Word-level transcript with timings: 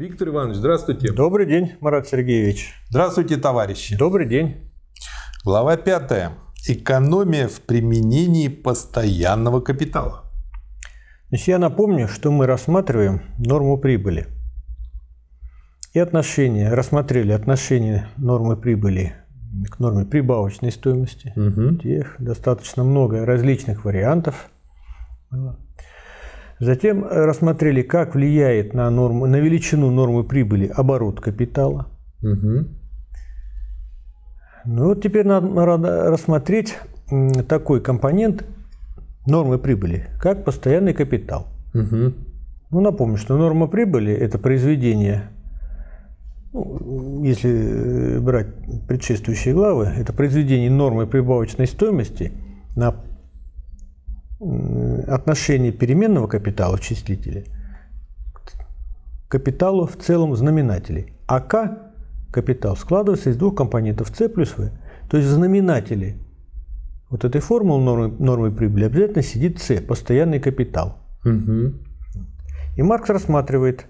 Виктор 0.00 0.28
Иванович, 0.28 0.56
здравствуйте. 0.56 1.12
Добрый 1.12 1.44
день, 1.44 1.72
Марат 1.82 2.08
Сергеевич. 2.08 2.72
Здравствуйте, 2.88 3.36
товарищи. 3.36 3.98
Добрый 3.98 4.26
день. 4.26 4.72
Глава 5.44 5.76
пятая. 5.76 6.32
Экономия 6.66 7.48
в 7.48 7.60
применении 7.60 8.48
постоянного 8.48 9.60
капитала. 9.60 10.24
Значит, 11.28 11.48
я 11.48 11.58
напомню, 11.58 12.08
что 12.08 12.30
мы 12.30 12.46
рассматриваем 12.46 13.20
норму 13.36 13.76
прибыли. 13.76 14.28
И 15.92 15.98
отношения, 15.98 16.72
рассмотрели 16.72 17.32
отношение 17.32 18.08
нормы 18.16 18.56
прибыли 18.56 19.12
к 19.68 19.80
норме 19.80 20.06
прибавочной 20.06 20.72
стоимости. 20.72 21.34
Угу. 21.36 21.76
Тех 21.76 22.16
достаточно 22.18 22.84
много 22.84 23.26
различных 23.26 23.84
вариантов 23.84 24.48
было. 25.30 25.58
Затем 26.60 27.04
рассмотрели, 27.04 27.80
как 27.80 28.14
влияет 28.14 28.74
на, 28.74 28.90
норму, 28.90 29.26
на 29.26 29.36
величину 29.36 29.90
нормы 29.90 30.24
прибыли 30.24 30.66
оборот 30.66 31.18
капитала. 31.20 31.86
Угу. 32.22 32.68
Ну 34.66 34.84
вот 34.84 35.02
теперь 35.02 35.26
надо, 35.26 35.48
рассмотреть 36.10 36.76
такой 37.48 37.80
компонент 37.80 38.44
нормы 39.26 39.58
прибыли, 39.58 40.10
как 40.20 40.44
постоянный 40.44 40.92
капитал. 40.92 41.46
Угу. 41.72 42.12
Ну, 42.72 42.80
напомню, 42.80 43.16
что 43.16 43.38
норма 43.38 43.66
прибыли– 43.66 44.12
это 44.14 44.38
произведение, 44.38 45.30
ну, 46.52 47.24
если 47.24 47.50
э, 47.50 48.20
брать 48.20 48.48
предшествующие 48.86 49.54
главы, 49.54 49.86
это 49.86 50.12
произведение 50.12 50.70
нормы 50.70 51.06
прибавочной 51.06 51.66
стоимости 51.66 52.32
на 52.76 52.94
отношение 54.40 55.70
переменного 55.70 56.26
капитала 56.26 56.76
в 56.76 56.80
числителе 56.80 57.44
к 58.32 59.30
капиталу 59.30 59.86
в 59.86 59.96
целом 59.96 60.34
знаменателей. 60.34 61.14
А 61.26 61.40
К 61.40 61.92
капитал 62.32 62.76
складывается 62.76 63.30
из 63.30 63.36
двух 63.36 63.54
компонентов 63.56 64.08
С 64.08 64.28
плюс 64.28 64.56
В. 64.56 64.70
То 65.10 65.16
есть 65.16 65.28
в 65.28 65.32
знаменателе 65.32 66.16
вот 67.10 67.24
этой 67.24 67.40
формулы 67.40 67.82
нормы, 67.82 68.16
нормы 68.18 68.50
прибыли 68.52 68.84
обязательно 68.84 69.22
сидит 69.22 69.60
С, 69.60 69.80
постоянный 69.82 70.40
капитал. 70.40 70.98
Угу. 71.24 71.74
И 72.76 72.82
Маркс 72.82 73.10
рассматривает 73.10 73.86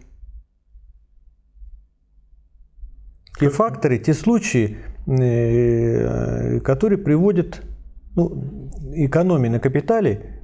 те 3.39 3.51
факторы, 3.51 3.99
те 3.99 4.15
случаи, 4.15 4.79
э, 5.07 6.61
которые 6.61 6.99
приводят 6.99 7.63
ну, 8.17 8.71
экономии 8.95 9.49
на 9.49 9.61
капитале, 9.61 10.40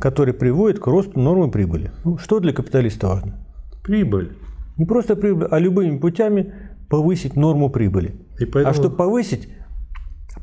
которые 0.00 0.34
приводят 0.34 0.78
к 0.78 0.86
росту 0.86 1.18
нормы 1.18 1.50
прибыли. 1.50 1.90
Ну, 2.04 2.18
что 2.18 2.40
для 2.40 2.52
капиталиста 2.52 3.08
важно? 3.08 3.38
Прибыль. 3.82 4.36
Не 4.76 4.84
просто 4.84 5.16
прибыль, 5.16 5.48
а 5.50 5.58
любыми 5.58 5.98
путями 5.98 6.52
повысить 6.88 7.36
норму 7.36 7.70
прибыли. 7.70 8.14
И 8.38 8.44
поэтому... 8.44 8.70
А 8.70 8.74
чтобы 8.74 8.96
повысить, 8.96 9.48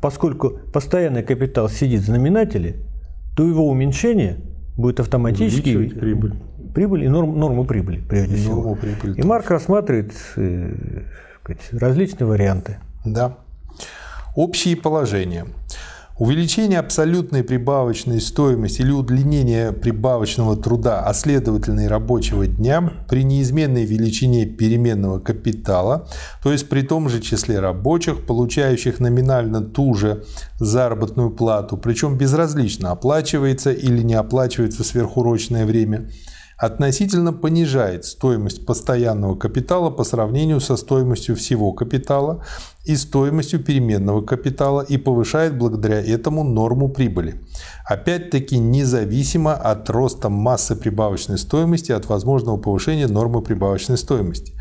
поскольку 0.00 0.58
постоянный 0.72 1.22
капитал 1.22 1.68
сидит 1.68 2.02
в 2.02 2.06
знаменателе, 2.06 2.76
то 3.36 3.46
его 3.46 3.68
уменьшение 3.68 4.38
будет 4.76 5.00
автоматически 5.00 5.74
Увеличивать 5.74 6.00
прибыль. 6.00 6.34
прибыль 6.74 7.04
и 7.04 7.08
норм, 7.08 7.38
норму 7.38 7.64
прибыли, 7.64 8.00
прежде 8.00 8.36
всего. 8.36 8.56
Норму 8.56 8.76
прибыли 8.76 9.20
И 9.20 9.22
Марк 9.24 9.50
рассматривает 9.50 10.12
э, 10.36 11.02
сказать, 11.42 11.68
различные 11.72 12.26
варианты. 12.26 12.78
Да. 13.04 13.38
Общие 14.34 14.76
положения. 14.76 15.46
Увеличение 16.18 16.78
абсолютной 16.78 17.44
прибавочной 17.44 18.22
стоимости 18.22 18.80
или 18.80 18.90
удлинение 18.90 19.72
прибавочного 19.72 20.56
труда, 20.56 21.04
а 21.04 21.12
следовательно 21.12 21.80
и 21.80 21.88
рабочего 21.88 22.46
дня 22.46 22.90
при 23.06 23.22
неизменной 23.22 23.84
величине 23.84 24.46
переменного 24.46 25.18
капитала, 25.18 26.08
то 26.42 26.52
есть 26.52 26.70
при 26.70 26.80
том 26.80 27.10
же 27.10 27.20
числе 27.20 27.60
рабочих, 27.60 28.24
получающих 28.24 28.98
номинально 28.98 29.60
ту 29.60 29.92
же 29.92 30.24
заработную 30.58 31.30
плату, 31.32 31.76
причем 31.76 32.16
безразлично 32.16 32.92
оплачивается 32.92 33.70
или 33.70 34.00
не 34.00 34.14
оплачивается 34.14 34.84
сверхурочное 34.84 35.66
время, 35.66 36.08
относительно 36.56 37.32
понижает 37.32 38.04
стоимость 38.04 38.64
постоянного 38.64 39.34
капитала 39.34 39.90
по 39.90 40.04
сравнению 40.04 40.60
со 40.60 40.76
стоимостью 40.76 41.36
всего 41.36 41.72
капитала 41.72 42.42
и 42.84 42.96
стоимостью 42.96 43.62
переменного 43.62 44.22
капитала 44.22 44.80
и 44.80 44.96
повышает 44.96 45.58
благодаря 45.58 46.00
этому 46.00 46.44
норму 46.44 46.88
прибыли. 46.88 47.42
Опять-таки 47.84 48.58
независимо 48.58 49.54
от 49.54 49.90
роста 49.90 50.28
массы 50.28 50.76
прибавочной 50.76 51.38
стоимости 51.38 51.92
от 51.92 52.06
возможного 52.06 52.56
повышения 52.56 53.06
нормы 53.06 53.42
прибавочной 53.42 53.98
стоимости. 53.98 54.54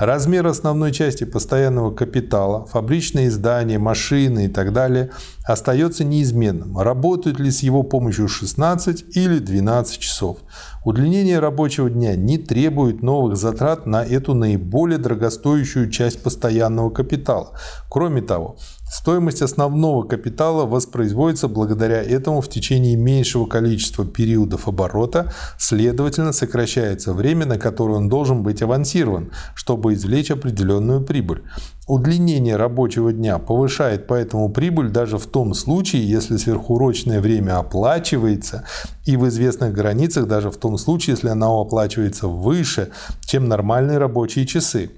Размер 0.00 0.46
основной 0.46 0.92
части 0.92 1.24
постоянного 1.24 1.90
капитала, 1.90 2.64
фабричные 2.64 3.28
издания, 3.28 3.78
машины 3.78 4.46
и 4.46 4.48
так 4.48 4.72
далее 4.72 5.10
остается 5.44 6.04
неизменным. 6.04 6.78
Работают 6.78 7.38
ли 7.38 7.50
с 7.50 7.62
его 7.62 7.82
помощью 7.82 8.26
16 8.26 9.14
или 9.14 9.38
12 9.40 9.98
часов. 9.98 10.38
Удлинение 10.86 11.38
рабочего 11.38 11.90
дня 11.90 12.16
не 12.16 12.38
требует 12.38 13.02
новых 13.02 13.36
затрат 13.36 13.84
на 13.84 14.02
эту 14.02 14.32
наиболее 14.32 14.96
дорогостоящую 14.96 15.90
часть 15.90 16.22
постоянного 16.22 16.88
капитала. 16.88 17.50
Кроме 17.90 18.22
того, 18.22 18.56
стоимость 18.90 19.40
основного 19.40 20.02
капитала 20.02 20.66
воспроизводится 20.66 21.48
благодаря 21.48 22.02
этому 22.02 22.40
в 22.40 22.48
течение 22.48 22.96
меньшего 22.96 23.46
количества 23.46 24.04
периодов 24.04 24.68
оборота, 24.68 25.32
следовательно, 25.58 26.32
сокращается 26.32 27.14
время, 27.14 27.46
на 27.46 27.58
которое 27.58 27.94
он 27.94 28.08
должен 28.08 28.42
быть 28.42 28.62
авансирован, 28.62 29.30
чтобы 29.54 29.94
извлечь 29.94 30.30
определенную 30.30 31.02
прибыль. 31.02 31.42
Удлинение 31.86 32.56
рабочего 32.56 33.12
дня 33.12 33.38
повышает 33.38 34.06
поэтому 34.06 34.48
прибыль 34.48 34.90
даже 34.90 35.18
в 35.18 35.26
том 35.26 35.54
случае, 35.54 36.08
если 36.08 36.36
сверхурочное 36.36 37.20
время 37.20 37.58
оплачивается, 37.58 38.64
и 39.06 39.16
в 39.16 39.26
известных 39.28 39.72
границах 39.72 40.28
даже 40.28 40.50
в 40.50 40.56
том 40.56 40.78
случае, 40.78 41.14
если 41.14 41.28
оно 41.28 41.60
оплачивается 41.60 42.28
выше, 42.28 42.90
чем 43.22 43.48
нормальные 43.48 43.98
рабочие 43.98 44.46
часы. 44.46 44.90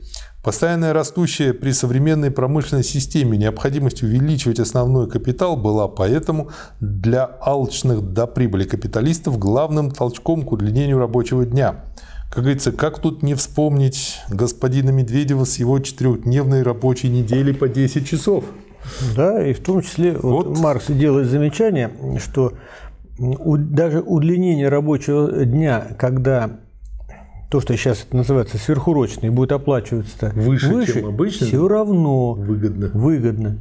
Постоянная 0.42 0.92
растущая 0.92 1.52
при 1.52 1.70
современной 1.70 2.32
промышленной 2.32 2.82
системе 2.82 3.38
необходимость 3.38 4.02
увеличивать 4.02 4.58
основной 4.58 5.08
капитал 5.08 5.56
была 5.56 5.86
поэтому 5.86 6.50
для 6.80 7.24
алчных 7.40 8.02
до 8.12 8.26
прибыли 8.26 8.64
капиталистов 8.64 9.38
главным 9.38 9.92
толчком 9.92 10.42
к 10.42 10.50
удлинению 10.50 10.98
рабочего 10.98 11.46
дня. 11.46 11.84
Как 12.28 12.42
говорится, 12.42 12.72
как 12.72 12.98
тут 12.98 13.22
не 13.22 13.34
вспомнить 13.34 14.18
господина 14.28 14.90
Медведева 14.90 15.44
с 15.44 15.60
его 15.60 15.78
четырехдневной 15.78 16.62
рабочей 16.62 17.08
недели 17.08 17.52
по 17.52 17.68
10 17.68 18.08
часов? 18.08 18.44
Да, 19.14 19.46
и 19.46 19.52
в 19.52 19.60
том 19.60 19.80
числе 19.82 20.18
вот. 20.20 20.46
Вот 20.46 20.58
Маркс 20.58 20.86
делает 20.88 21.28
замечание, 21.28 21.92
что 22.18 22.54
даже 23.18 24.00
удлинение 24.00 24.68
рабочего 24.68 25.44
дня, 25.44 25.86
когда 25.98 26.58
то, 27.52 27.60
что 27.60 27.76
сейчас 27.76 28.06
называется 28.12 28.56
сверхурочный, 28.56 29.28
будет 29.28 29.52
оплачиваться 29.52 30.32
Выше, 30.34 30.86
чем 30.90 31.04
обычно, 31.04 31.46
все 31.46 31.68
равно 31.68 32.32
Выгодно. 32.32 32.88
выгодно. 32.94 33.58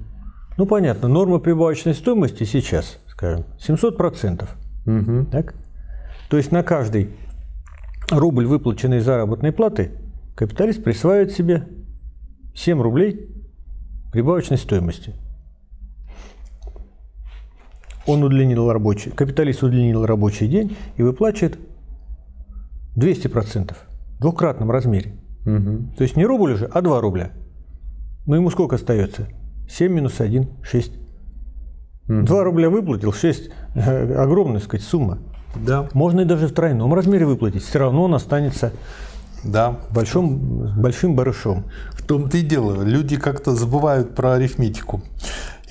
Ну, 0.57 0.66
понятно, 0.66 1.09
норма 1.09 1.40
прибавочной 1.40 1.94
стоимости 1.94 2.46
сейчас, 2.46 3.00
скажем, 3.09 3.44
700%. 3.59 4.47
Угу. 4.85 5.25
Так? 5.29 5.56
То 6.29 6.38
есть 6.38 6.53
на 6.53 6.63
каждый 6.63 7.09
рубль 8.09 8.46
выплаченной 8.46 9.02
заработной 9.02 9.52
платы 9.52 9.91
капиталист 10.38 10.81
присваивает 10.81 11.34
себе 11.34 11.68
7 12.56 12.81
рублей 12.81 13.28
прибавочной 14.13 14.58
стоимости. 14.58 15.16
Он 18.08 18.23
удлинил 18.23 18.72
рабочий, 18.72 19.12
капиталист 19.12 19.63
удлинил 19.63 20.06
рабочий 20.06 20.47
день 20.47 20.78
и 20.96 21.03
выплачивает 21.03 21.59
200% 22.96 23.74
в 23.74 24.22
двукратном 24.22 24.72
размере. 24.72 25.14
Угу. 25.46 25.96
То 25.97 26.03
есть 26.03 26.16
не 26.16 26.26
рубль 26.26 26.53
уже, 26.53 26.66
а 26.66 26.82
2 26.82 27.02
рубля. 27.02 27.32
Ну 28.26 28.35
ему 28.35 28.49
сколько 28.49 28.76
остается? 28.76 29.28
7 29.70 29.91
минус 29.91 30.20
1, 30.20 30.49
6. 30.64 30.91
2 32.08 32.43
рубля 32.43 32.70
выплатил, 32.70 33.14
6 33.14 33.49
э, 33.76 34.14
огромная, 34.17 34.59
так 34.59 34.66
сказать, 34.66 34.85
сумма. 34.85 35.20
Да, 35.55 35.90
Можно 35.93 36.22
и 36.22 36.26
даже 36.26 36.47
в 36.47 36.53
тройном 36.53 36.93
размере 36.93 37.26
выплатить. 37.26 37.64
Все 37.64 37.79
равно 37.79 38.03
он 38.03 38.14
останется 38.14 38.72
да. 39.44 39.79
большим, 39.91 40.79
большим 40.79 41.16
барышом. 41.16 41.66
В 41.91 42.05
том-то 42.05 42.37
и 42.37 42.41
дело, 42.41 42.84
люди 42.84 43.17
как-то 43.17 43.55
забывают 43.55 44.16
про 44.16 44.34
арифметику. 44.34 45.02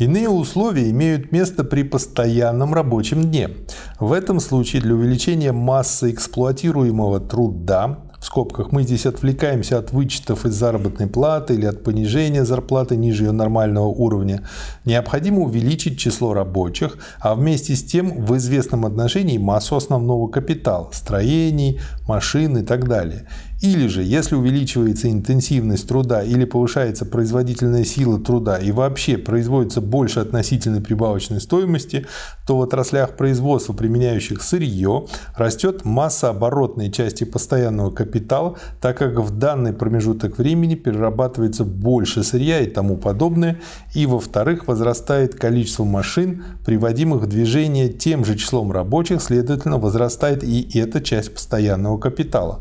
Иные 0.01 0.31
условия 0.31 0.89
имеют 0.89 1.31
место 1.31 1.63
при 1.63 1.83
постоянном 1.83 2.73
рабочем 2.73 3.25
дне. 3.25 3.51
В 3.99 4.15
этом 4.15 4.41
случае 4.41 4.81
для 4.81 4.95
увеличения 4.95 5.53
массы 5.53 6.11
эксплуатируемого 6.11 7.21
труда, 7.21 7.99
в 8.19 8.25
скобках 8.25 8.73
мы 8.73 8.83
здесь 8.83 9.05
отвлекаемся 9.05 9.77
от 9.79 9.93
вычетов 9.93 10.47
из 10.47 10.55
заработной 10.55 11.07
платы 11.07 11.53
или 11.53 11.67
от 11.67 11.85
понижения 11.85 12.47
зарплаты 12.47 12.97
ниже 12.97 13.25
ее 13.25 13.33
нормального 13.33 13.89
уровня, 13.89 14.43
необходимо 14.87 15.41
увеличить 15.41 15.99
число 15.99 16.33
рабочих, 16.33 16.97
а 17.21 17.35
вместе 17.35 17.77
с 17.77 17.85
тем 17.85 18.25
в 18.25 18.35
известном 18.39 18.87
отношении 18.87 19.37
массу 19.37 19.77
основного 19.77 20.29
капитала, 20.29 20.89
строений, 20.95 21.79
машин 22.09 22.57
и 22.57 22.63
так 22.63 22.89
далее. 22.89 23.27
Или 23.61 23.89
же, 23.89 24.03
если 24.03 24.37
увеличивается 24.37 25.11
интенсивность 25.11 25.87
труда 25.87 26.23
или 26.23 26.47
повышается 26.47 27.05
производительная 27.05 27.85
сила 27.85 28.19
труда 28.19 28.57
и 28.57 28.73
вообще 28.73 29.19
производится 29.19 29.83
больше 29.83 30.21
относительной 30.21 30.81
прибавочной 30.81 31.43
стоимости, 31.43 32.07
то 32.47 32.57
в 32.57 32.63
отраслях 32.63 33.17
производства, 33.17 33.75
применяющих 33.75 34.43
сырье, 34.43 35.07
растет 35.37 35.85
масса 35.85 36.31
оборотной 36.31 36.91
части 36.91 37.25
постоянного 37.25 37.91
капитала, 37.91 38.57
так 38.81 38.97
как 38.97 39.19
в 39.19 39.37
данный 39.37 39.75
промежуток 39.75 40.39
времени 40.39 40.75
перерабатывается 40.75 41.65
больше 41.65 42.23
сырья 42.25 42.61
и 42.61 42.67
тому 42.67 42.97
подобное, 42.97 43.61
и 43.95 44.07
во-вторых, 44.07 44.69
возрастает 44.69 45.35
количество 45.35 45.85
машин, 45.85 46.45
приводимых 46.65 47.23
в 47.23 47.27
движение 47.27 47.91
тем 47.91 48.25
же 48.25 48.37
числом 48.37 48.73
рабочих, 48.73 49.21
следовательно, 49.21 49.77
возрастает 49.77 50.43
и 50.45 50.79
эта 50.79 51.03
часть 51.03 51.35
постоянного 51.35 51.99
капитала. 51.99 52.61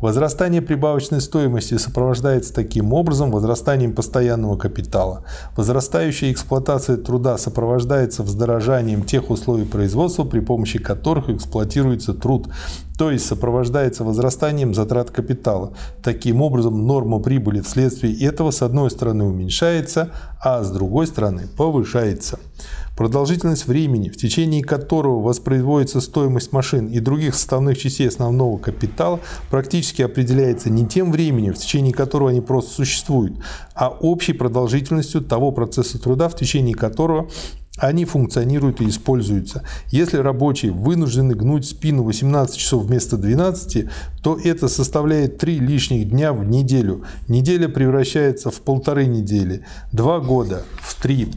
Возрастание 0.00 0.62
прибавочной 0.62 1.20
стоимости 1.20 1.76
сопровождается 1.76 2.54
таким 2.54 2.94
образом 2.94 3.30
возрастанием 3.30 3.94
постоянного 3.94 4.56
капитала. 4.56 5.24
Возрастающая 5.56 6.32
эксплуатация 6.32 6.96
труда 6.96 7.36
сопровождается 7.36 8.22
вздорожанием 8.22 9.02
тех 9.04 9.28
условий 9.28 9.66
производства, 9.66 10.24
при 10.24 10.40
помощи 10.40 10.78
которых 10.78 11.28
эксплуатируется 11.28 12.14
труд, 12.14 12.48
то 13.00 13.10
есть 13.10 13.24
сопровождается 13.24 14.04
возрастанием 14.04 14.74
затрат 14.74 15.10
капитала. 15.10 15.72
Таким 16.02 16.42
образом, 16.42 16.86
норма 16.86 17.18
прибыли 17.18 17.62
вследствие 17.62 18.14
этого 18.26 18.50
с 18.50 18.60
одной 18.60 18.90
стороны 18.90 19.24
уменьшается, 19.24 20.10
а 20.38 20.62
с 20.62 20.70
другой 20.70 21.06
стороны 21.06 21.48
повышается. 21.56 22.38
Продолжительность 22.98 23.66
времени, 23.66 24.10
в 24.10 24.18
течение 24.18 24.62
которого 24.62 25.22
воспроизводится 25.22 26.02
стоимость 26.02 26.52
машин 26.52 26.88
и 26.88 27.00
других 27.00 27.34
составных 27.34 27.78
частей 27.78 28.06
основного 28.06 28.58
капитала, 28.58 29.20
практически 29.48 30.02
определяется 30.02 30.68
не 30.68 30.86
тем 30.86 31.10
временем, 31.10 31.54
в 31.54 31.58
течение 31.58 31.94
которого 31.94 32.28
они 32.28 32.42
просто 32.42 32.74
существуют, 32.74 33.32
а 33.74 33.88
общей 33.88 34.34
продолжительностью 34.34 35.22
того 35.22 35.52
процесса 35.52 35.98
труда, 35.98 36.28
в 36.28 36.36
течение 36.36 36.74
которого 36.74 37.30
они 37.80 38.04
функционируют 38.04 38.80
и 38.80 38.88
используются. 38.88 39.62
Если 39.88 40.18
рабочие 40.18 40.70
вынуждены 40.70 41.34
гнуть 41.34 41.66
спину 41.66 42.02
18 42.04 42.56
часов 42.56 42.84
вместо 42.84 43.16
12, 43.16 43.86
то 44.22 44.38
это 44.42 44.68
составляет 44.68 45.38
3 45.38 45.58
лишних 45.58 46.10
дня 46.10 46.32
в 46.32 46.44
неделю. 46.44 47.04
Неделя 47.28 47.68
превращается 47.68 48.50
в 48.50 48.60
полторы 48.60 49.06
недели, 49.06 49.64
2 49.92 50.20
года 50.20 50.62
в 50.80 51.00
3. 51.02 51.32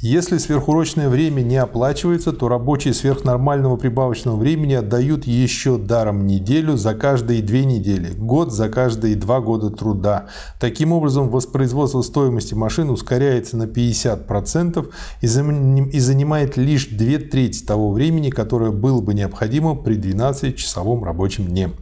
Если 0.00 0.38
сверхурочное 0.38 1.08
время 1.08 1.40
не 1.42 1.56
оплачивается, 1.56 2.32
то 2.32 2.46
рабочие 2.46 2.94
сверхнормального 2.94 3.76
прибавочного 3.76 4.36
времени 4.36 4.74
отдают 4.74 5.26
еще 5.26 5.76
даром 5.76 6.24
неделю 6.24 6.76
за 6.76 6.94
каждые 6.94 7.42
две 7.42 7.64
недели, 7.64 8.12
год 8.12 8.52
за 8.52 8.68
каждые 8.68 9.16
два 9.16 9.40
года 9.40 9.70
труда. 9.70 10.26
Таким 10.60 10.92
образом, 10.92 11.30
воспроизводство 11.30 12.02
стоимости 12.02 12.54
машин 12.54 12.90
ускоряется 12.90 13.56
на 13.56 13.64
50% 13.64 14.88
и 15.20 15.26
занимает 15.98 16.56
лишь 16.56 16.86
две 16.86 17.18
трети 17.18 17.64
того 17.64 17.90
времени, 17.90 18.30
которое 18.30 18.70
было 18.70 19.00
бы 19.00 19.14
необходимо 19.14 19.74
при 19.74 19.96
12-часовом 19.96 21.02
рабочем 21.02 21.46
дне. 21.46 21.72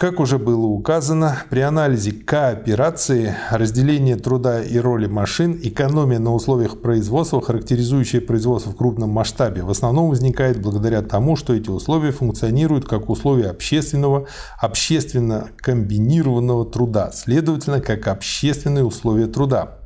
Как 0.00 0.18
уже 0.18 0.38
было 0.38 0.64
указано, 0.64 1.42
при 1.50 1.60
анализе 1.60 2.12
кооперации, 2.12 3.36
разделения 3.50 4.16
труда 4.16 4.62
и 4.62 4.78
роли 4.78 5.06
машин, 5.06 5.60
экономия 5.62 6.18
на 6.18 6.32
условиях 6.32 6.80
производства, 6.80 7.42
характеризующая 7.42 8.22
производство 8.22 8.72
в 8.72 8.76
крупном 8.76 9.10
масштабе, 9.10 9.62
в 9.62 9.68
основном 9.68 10.08
возникает 10.08 10.62
благодаря 10.62 11.02
тому, 11.02 11.36
что 11.36 11.52
эти 11.54 11.68
условия 11.68 12.12
функционируют 12.12 12.88
как 12.88 13.10
условия 13.10 13.50
общественного, 13.50 14.26
общественно 14.58 15.50
комбинированного 15.58 16.64
труда, 16.64 17.10
следовательно, 17.12 17.82
как 17.82 18.08
общественные 18.08 18.84
условия 18.84 19.26
труда. 19.26 19.80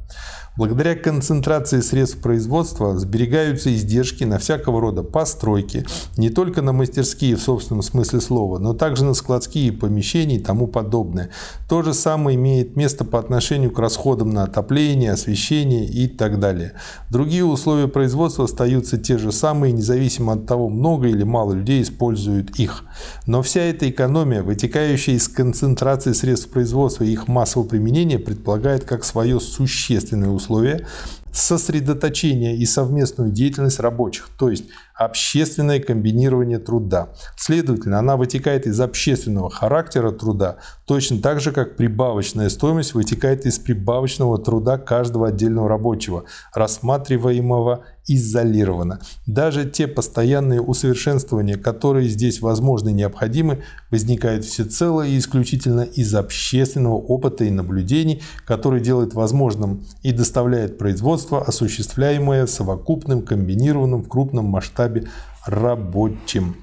Благодаря 0.56 0.94
концентрации 0.94 1.80
средств 1.80 2.18
производства 2.18 2.96
сберегаются 2.96 3.74
издержки 3.74 4.22
на 4.22 4.38
всякого 4.38 4.80
рода 4.80 5.02
постройки, 5.02 5.84
не 6.16 6.30
только 6.30 6.62
на 6.62 6.72
мастерские 6.72 7.34
в 7.34 7.42
собственном 7.42 7.82
смысле 7.82 8.20
слова, 8.20 8.58
но 8.60 8.72
также 8.72 9.04
на 9.04 9.14
складские 9.14 9.72
помещения 9.72 10.36
и 10.36 10.42
тому 10.42 10.68
подобное. 10.68 11.30
То 11.68 11.82
же 11.82 11.92
самое 11.92 12.36
имеет 12.36 12.76
место 12.76 13.04
по 13.04 13.18
отношению 13.18 13.72
к 13.72 13.80
расходам 13.80 14.30
на 14.30 14.44
отопление, 14.44 15.10
освещение 15.10 15.86
и 15.86 16.06
так 16.06 16.38
далее. 16.38 16.74
Другие 17.10 17.44
условия 17.44 17.88
производства 17.88 18.44
остаются 18.44 18.96
те 18.96 19.18
же 19.18 19.32
самые, 19.32 19.72
независимо 19.72 20.34
от 20.34 20.46
того, 20.46 20.68
много 20.68 21.08
или 21.08 21.24
мало 21.24 21.54
людей 21.54 21.82
используют 21.82 22.60
их. 22.60 22.84
Но 23.26 23.42
вся 23.42 23.62
эта 23.62 23.90
экономия, 23.90 24.44
вытекающая 24.44 25.14
из 25.14 25.26
концентрации 25.26 26.12
средств 26.12 26.48
производства 26.50 27.02
и 27.02 27.10
их 27.10 27.26
массового 27.26 27.66
применения, 27.66 28.20
предполагает 28.20 28.84
как 28.84 29.02
свое 29.02 29.40
существенное 29.40 30.28
условие 30.28 30.44
условия 30.44 30.87
сосредоточения 31.32 32.55
и 32.55 32.64
совместную 32.64 33.31
деятельность 33.31 33.81
рабочих, 33.81 34.29
то 34.38 34.50
есть 34.50 34.67
общественное 34.94 35.81
комбинирование 35.81 36.61
труда. 36.61 37.08
Следовательно, 37.37 37.99
она 37.99 38.17
вытекает 38.17 38.67
из 38.67 38.81
общественного 38.81 39.50
характера 39.50 40.12
труда, 40.12 40.58
точно 40.87 41.20
так 41.20 41.41
же, 41.41 41.50
как 41.50 41.76
прибавочная 41.76 42.49
стоимость 42.50 42.94
вытекает 42.94 43.46
из 43.46 43.58
прибавочного 43.58 44.38
труда 44.38 44.79
каждого 44.79 45.29
отдельного 45.29 45.69
рабочего, 45.69 46.25
рассматриваемого 46.55 47.85
изолированно. 48.06 49.00
Даже 49.26 49.64
те 49.68 49.86
постоянные 49.86 50.60
усовершенствования, 50.60 51.56
которые 51.56 52.08
здесь 52.08 52.40
возможны 52.40 52.90
и 52.90 52.94
необходимы, 52.94 53.62
возникают 53.90 54.44
всецело 54.44 55.02
и 55.02 55.18
исключительно 55.18 55.82
из 55.82 56.14
общественного 56.14 56.94
опыта 56.94 57.44
и 57.44 57.50
наблюдений, 57.50 58.22
который 58.46 58.80
делает 58.80 59.14
возможным 59.14 59.84
и 60.02 60.12
доставляет 60.12 60.78
производство, 60.78 61.42
осуществляемое 61.42 62.46
совокупным, 62.46 63.22
комбинированным 63.22 64.02
в 64.02 64.08
крупном 64.08 64.46
масштабе 64.46 65.08
рабочим. 65.46 66.56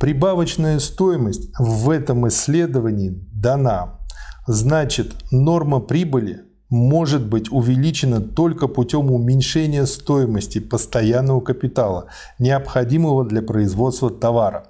Прибавочная 0.00 0.78
стоимость 0.80 1.50
в 1.58 1.90
этом 1.90 2.26
исследовании 2.26 3.10
дана. 3.32 4.00
Значит, 4.46 5.14
норма 5.30 5.78
прибыли– 5.80 6.42
может 6.72 7.26
быть 7.26 7.52
увеличена 7.52 8.22
только 8.22 8.66
путем 8.66 9.10
уменьшения 9.10 9.84
стоимости 9.84 10.58
постоянного 10.58 11.42
капитала, 11.42 12.06
необходимого 12.38 13.26
для 13.26 13.42
производства 13.42 14.10
товара. 14.10 14.68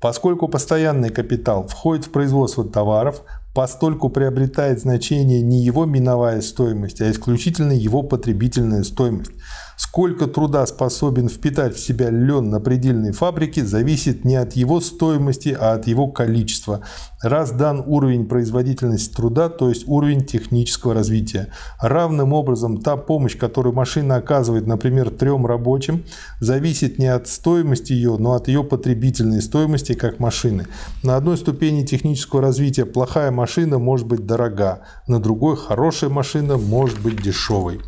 Поскольку 0.00 0.48
постоянный 0.48 1.10
капитал 1.10 1.68
входит 1.68 2.06
в 2.06 2.10
производство 2.10 2.64
товаров, 2.64 3.20
постольку 3.54 4.08
приобретает 4.08 4.80
значение 4.80 5.42
не 5.42 5.62
его 5.62 5.84
миновая 5.84 6.40
стоимость, 6.40 7.02
а 7.02 7.10
исключительно 7.10 7.72
его 7.72 8.02
потребительная 8.02 8.82
стоимость. 8.82 9.32
Сколько 9.76 10.26
труда 10.26 10.66
способен 10.66 11.28
впитать 11.28 11.74
в 11.74 11.80
себя 11.80 12.10
лен 12.10 12.50
на 12.50 12.60
предельной 12.60 13.12
фабрике, 13.12 13.64
зависит 13.64 14.24
не 14.24 14.36
от 14.36 14.52
его 14.52 14.80
стоимости, 14.80 15.56
а 15.58 15.72
от 15.72 15.86
его 15.86 16.08
количества. 16.08 16.80
Раз 17.22 17.52
дан 17.52 17.82
уровень 17.86 18.26
производительности 18.26 19.14
труда, 19.14 19.48
то 19.48 19.68
есть 19.68 19.84
уровень 19.86 20.24
технического 20.24 20.94
развития. 20.94 21.48
Равным 21.80 22.32
образом 22.32 22.80
та 22.80 22.96
помощь, 22.96 23.36
которую 23.36 23.74
машина 23.74 24.16
оказывает, 24.16 24.66
например, 24.66 25.10
трем 25.10 25.46
рабочим, 25.46 26.04
зависит 26.40 26.98
не 26.98 27.06
от 27.06 27.28
стоимости 27.28 27.92
ее, 27.92 28.16
но 28.18 28.34
от 28.34 28.48
ее 28.48 28.64
потребительной 28.64 29.40
стоимости 29.40 29.94
как 29.94 30.18
машины. 30.18 30.66
На 31.02 31.16
одной 31.16 31.36
ступени 31.36 31.84
технического 31.84 32.42
развития 32.42 32.86
плохая 32.86 33.30
машина 33.30 33.78
может 33.78 34.06
быть 34.06 34.26
дорога, 34.26 34.80
на 35.06 35.20
другой 35.20 35.56
хорошая 35.56 36.10
машина 36.10 36.56
может 36.56 37.00
быть 37.00 37.22
дешевой. 37.22 37.80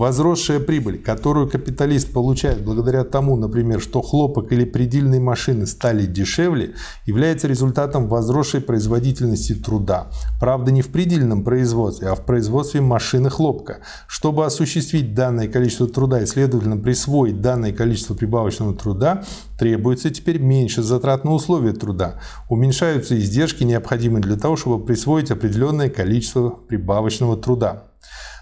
Возросшая 0.00 0.60
прибыль, 0.60 0.96
которую 0.96 1.46
капиталист 1.46 2.10
получает 2.10 2.64
благодаря 2.64 3.04
тому, 3.04 3.36
например, 3.36 3.82
что 3.82 4.00
хлопок 4.00 4.50
или 4.50 4.64
предельные 4.64 5.20
машины 5.20 5.66
стали 5.66 6.06
дешевле, 6.06 6.72
является 7.04 7.48
результатом 7.48 8.08
возросшей 8.08 8.62
производительности 8.62 9.54
труда. 9.54 10.10
Правда, 10.40 10.72
не 10.72 10.80
в 10.80 10.88
предельном 10.88 11.44
производстве, 11.44 12.08
а 12.08 12.14
в 12.14 12.24
производстве 12.24 12.80
машины 12.80 13.28
хлопка. 13.28 13.80
Чтобы 14.06 14.46
осуществить 14.46 15.12
данное 15.12 15.48
количество 15.48 15.86
труда 15.86 16.22
и, 16.22 16.26
следовательно, 16.26 16.78
присвоить 16.78 17.42
данное 17.42 17.74
количество 17.74 18.14
прибавочного 18.14 18.74
труда, 18.74 19.24
требуется 19.58 20.08
теперь 20.08 20.38
меньше 20.38 20.82
затрат 20.82 21.24
на 21.24 21.34
условия 21.34 21.74
труда. 21.74 22.20
Уменьшаются 22.48 23.18
издержки, 23.18 23.64
необходимые 23.64 24.22
для 24.22 24.36
того, 24.36 24.56
чтобы 24.56 24.82
присвоить 24.82 25.30
определенное 25.30 25.90
количество 25.90 26.48
прибавочного 26.48 27.36
труда 27.36 27.89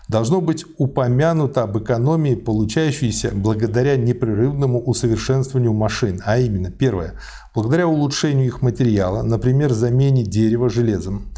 должно 0.09 0.41
быть 0.41 0.65
упомянуто 0.79 1.63
об 1.63 1.79
экономии, 1.79 2.35
получающейся 2.35 3.31
благодаря 3.35 3.97
непрерывному 3.97 4.83
усовершенствованию 4.83 5.73
машин, 5.73 6.21
а 6.25 6.39
именно, 6.39 6.71
первое, 6.71 7.15
благодаря 7.55 7.87
улучшению 7.87 8.47
их 8.47 8.63
материала, 8.63 9.23
например, 9.23 9.73
замене 9.73 10.25
дерева 10.25 10.69
железом. 10.69 11.29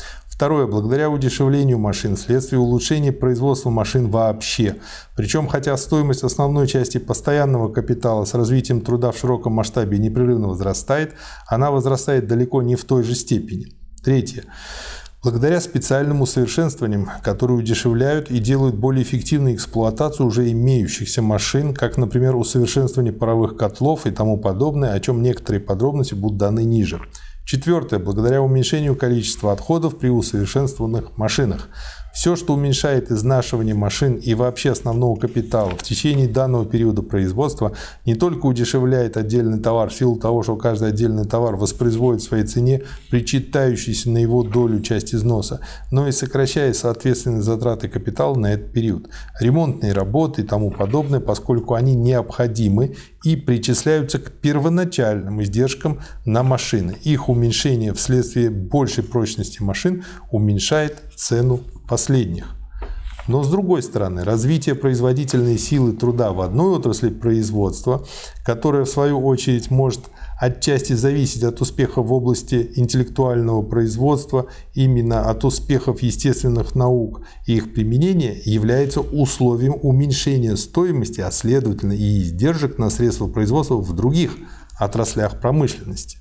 Второе, 0.41 0.67
благодаря 0.67 1.11
удешевлению 1.11 1.79
машин 1.79 2.17
вследствие 2.17 2.61
улучшения 2.61 3.13
производства 3.13 3.69
машин 3.69 4.09
вообще. 4.09 4.77
Причем, 5.15 5.47
хотя 5.47 5.77
стоимость 5.77 6.23
основной 6.23 6.67
части 6.67 6.97
постоянного 6.97 7.71
капитала 7.71 8.25
с 8.25 8.33
развитием 8.33 8.81
труда 8.81 9.11
в 9.11 9.19
широком 9.19 9.53
масштабе 9.53 9.99
непрерывно 9.99 10.49
возрастает, 10.49 11.13
она 11.47 11.71
возрастает 11.71 12.27
далеко 12.27 12.63
не 12.63 12.77
в 12.77 12.85
той 12.85 13.03
же 13.03 13.15
степени. 13.17 13.67
Третье. 14.03 14.45
Благодаря 15.23 15.61
специальным 15.61 16.23
усовершенствованиям, 16.23 17.11
которые 17.23 17.59
удешевляют 17.59 18.31
и 18.31 18.39
делают 18.39 18.77
более 18.77 19.03
эффективной 19.03 19.55
эксплуатацию 19.55 20.27
уже 20.27 20.51
имеющихся 20.51 21.21
машин, 21.21 21.75
как, 21.75 21.99
например, 21.99 22.37
усовершенствование 22.37 23.13
паровых 23.13 23.59
котлов 23.59 24.07
и 24.07 24.13
тому 24.13 24.39
подобное, 24.39 24.95
о 24.95 25.01
чем 25.01 25.23
некоторые 25.23 25.61
подробности 25.61 26.15
будут 26.15 26.39
даны 26.39 26.65
ниже. 26.65 27.03
Четвертое. 27.45 27.99
Благодаря 27.99 28.41
уменьшению 28.41 28.97
количества 28.97 29.53
отходов 29.53 29.99
при 29.99 30.09
усовершенствованных 30.09 31.19
машинах. 31.19 31.69
Все, 32.13 32.35
что 32.35 32.55
уменьшает 32.55 33.11
изнашивание 33.11 33.75
машин 33.75 34.15
и 34.17 34.35
вообще 34.35 34.73
основного 34.73 35.17
капитала 35.17 35.71
в 35.71 35.83
течение 35.83 36.29
данного 36.29 36.67
периода 36.67 37.03
производства, 37.03 37.73
не 38.05 38.15
только 38.15 38.47
удешевляет 38.47 39.17
отдельный 39.17 39.61
товар 39.61 39.91
в 39.91 39.95
силу 39.95 40.17
того, 40.17 40.43
что 40.43 40.57
каждый 40.57 40.89
отдельный 40.89 41.25
товар 41.25 41.57
воспроизводит 41.57 42.23
в 42.23 42.25
своей 42.25 42.45
цене 42.45 42.83
причитающийся 43.11 44.11
на 44.11 44.19
его 44.19 44.43
долю 44.43 44.81
часть 44.81 45.15
износа, 45.15 45.61
но 45.91 46.09
и 46.09 46.13
сокращает 46.13 46.77
соответственные 46.77 47.43
затраты 47.43 47.89
капитала 47.89 48.35
на 48.35 48.55
этот 48.55 48.73
период. 48.73 49.09
Ремонтные 49.41 49.93
работы 49.93 50.43
и 50.43 50.45
тому 50.45 50.71
подобное, 50.71 51.21
поскольку 51.21 51.75
они 51.75 51.95
необходимы 51.95 52.97
и 53.23 53.37
причисляются 53.37 54.19
к 54.19 54.33
первоначальным 54.33 55.43
издержкам 55.43 56.01
на 56.25 56.43
машины. 56.43 56.97
Их 57.03 57.29
уменьшение 57.29 57.95
вследствие 57.95 58.51
большей 58.51 59.05
прочности 59.05 59.63
машин 59.63 60.05
уменьшает 60.31 61.03
цену 61.15 61.61
последних. 61.91 62.57
Но 63.27 63.43
с 63.43 63.51
другой 63.51 63.83
стороны, 63.83 64.23
развитие 64.23 64.77
производительной 64.77 65.59
силы 65.59 65.93
труда 65.93 66.33
в 66.33 66.41
одной 66.41 66.77
отрасли 66.77 67.11
производства, 67.11 68.07
которая 68.45 68.85
в 68.85 68.89
свою 68.89 69.21
очередь 69.27 69.71
может 69.73 70.01
отчасти 70.41 70.93
зависеть 70.93 71.43
от 71.43 71.61
успехов 71.61 72.07
в 72.07 72.13
области 72.13 72.71
интеллектуального 72.77 73.63
производства, 73.63 74.47
именно 74.73 75.29
от 75.29 75.45
успехов 75.45 76.01
естественных 76.03 76.77
наук 76.77 77.23
и 77.47 77.57
их 77.57 77.75
применения, 77.75 78.41
является 78.45 79.01
условием 79.01 79.75
уменьшения 79.83 80.57
стоимости, 80.57 81.21
а 81.21 81.33
следовательно 81.33 81.93
и 81.93 82.21
издержек 82.21 82.79
на 82.79 82.89
средства 82.89 83.27
производства 83.27 83.75
в 83.75 83.93
других 83.95 84.37
отраслях 84.79 85.41
промышленности. 85.41 86.20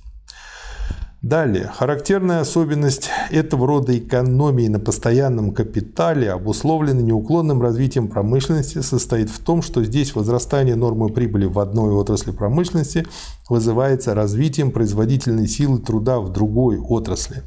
Далее, 1.22 1.70
характерная 1.76 2.40
особенность 2.40 3.10
этого 3.30 3.66
рода 3.66 3.96
экономии 3.98 4.68
на 4.68 4.80
постоянном 4.80 5.52
капитале, 5.52 6.32
обусловленной 6.32 7.02
неуклонным 7.02 7.60
развитием 7.60 8.08
промышленности, 8.08 8.80
состоит 8.80 9.28
в 9.28 9.38
том, 9.38 9.60
что 9.60 9.84
здесь 9.84 10.14
возрастание 10.14 10.76
нормы 10.76 11.10
прибыли 11.10 11.44
в 11.44 11.58
одной 11.58 11.92
отрасли 11.92 12.30
промышленности 12.30 13.06
вызывается 13.50 14.14
развитием 14.14 14.70
производительной 14.70 15.48
силы 15.48 15.80
труда 15.80 16.20
в 16.20 16.32
другой 16.32 16.78
отрасли. 16.78 17.42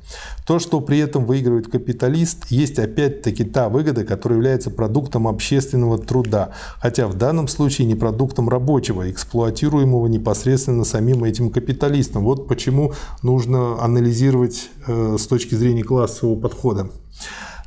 То, 0.45 0.59
что 0.59 0.81
при 0.81 0.99
этом 0.99 1.25
выигрывает 1.25 1.71
капиталист, 1.71 2.51
есть 2.51 2.77
опять-таки 2.77 3.45
та 3.45 3.69
выгода, 3.69 4.03
которая 4.03 4.37
является 4.37 4.69
продуктом 4.69 5.27
общественного 5.27 5.97
труда, 5.97 6.51
хотя 6.79 7.07
в 7.07 7.15
данном 7.15 7.47
случае 7.47 7.87
не 7.87 7.95
продуктом 7.95 8.49
рабочего, 8.49 9.09
эксплуатируемого 9.09 10.07
непосредственно 10.07 10.83
самим 10.83 11.23
этим 11.23 11.49
капиталистом. 11.49 12.25
Вот 12.25 12.47
почему 12.47 12.93
нужно 13.21 13.62
анализировать 13.79 14.69
э, 14.87 15.17
с 15.19 15.27
точки 15.27 15.55
зрения 15.55 15.83
классового 15.83 16.39
подхода. 16.39 16.89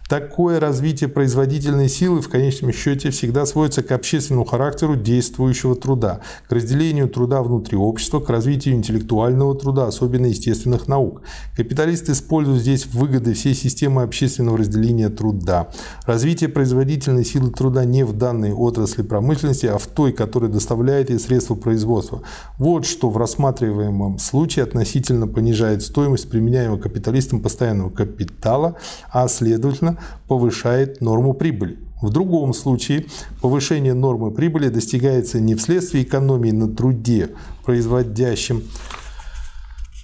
Такое 0.08 0.60
развитие 0.60 1.08
производительной 1.08 1.88
силы 1.88 2.20
в 2.20 2.28
конечном 2.28 2.72
счете 2.72 3.10
всегда 3.10 3.44
сводится 3.44 3.82
к 3.82 3.90
общественному 3.90 4.44
характеру 4.44 4.94
действующего 4.94 5.74
труда, 5.74 6.20
к 6.48 6.52
разделению 6.52 7.08
труда 7.08 7.42
внутри 7.42 7.76
общества, 7.76 8.20
к 8.20 8.30
развитию 8.30 8.76
интеллектуального 8.76 9.56
труда, 9.56 9.88
особенно 9.88 10.26
естественных 10.26 10.86
наук. 10.86 11.22
Капиталисты 11.56 12.12
используют 12.12 12.60
здесь 12.60 12.86
выгоды 12.86 13.34
всей 13.34 13.54
системы 13.54 14.02
общественного 14.02 14.58
разделения 14.58 15.08
труда. 15.08 15.70
Развитие 16.04 16.50
производительной 16.50 17.24
силы 17.24 17.50
труда 17.50 17.84
не 17.84 18.04
в 18.04 18.12
данной 18.12 18.52
отрасли 18.52 19.02
промышленности, 19.02 19.66
а 19.66 19.78
в 19.78 19.88
той, 19.88 20.12
которая 20.12 20.50
доставляет 20.50 21.10
ей 21.10 21.18
средства 21.18 21.56
производства. 21.56 22.22
Вот 22.58 22.86
что 22.86 23.10
в 23.10 23.16
рассматриваемом 23.16 24.20
случае 24.20 24.62
относительно 24.62 25.26
понижает 25.26 25.82
стоимость 25.82 26.30
применяемого 26.30 26.78
капиталистом 26.78 27.40
постоянного 27.40 27.90
капитала, 27.90 28.76
а 29.10 29.26
следовательно 29.26 29.95
повышает 30.28 31.00
норму 31.00 31.34
прибыли. 31.34 31.78
В 32.02 32.10
другом 32.10 32.52
случае 32.52 33.06
повышение 33.40 33.94
нормы 33.94 34.30
прибыли 34.30 34.68
достигается 34.68 35.40
не 35.40 35.54
вследствие 35.54 36.04
экономии 36.04 36.50
на 36.50 36.68
труде, 36.68 37.30
производящем 37.64 38.62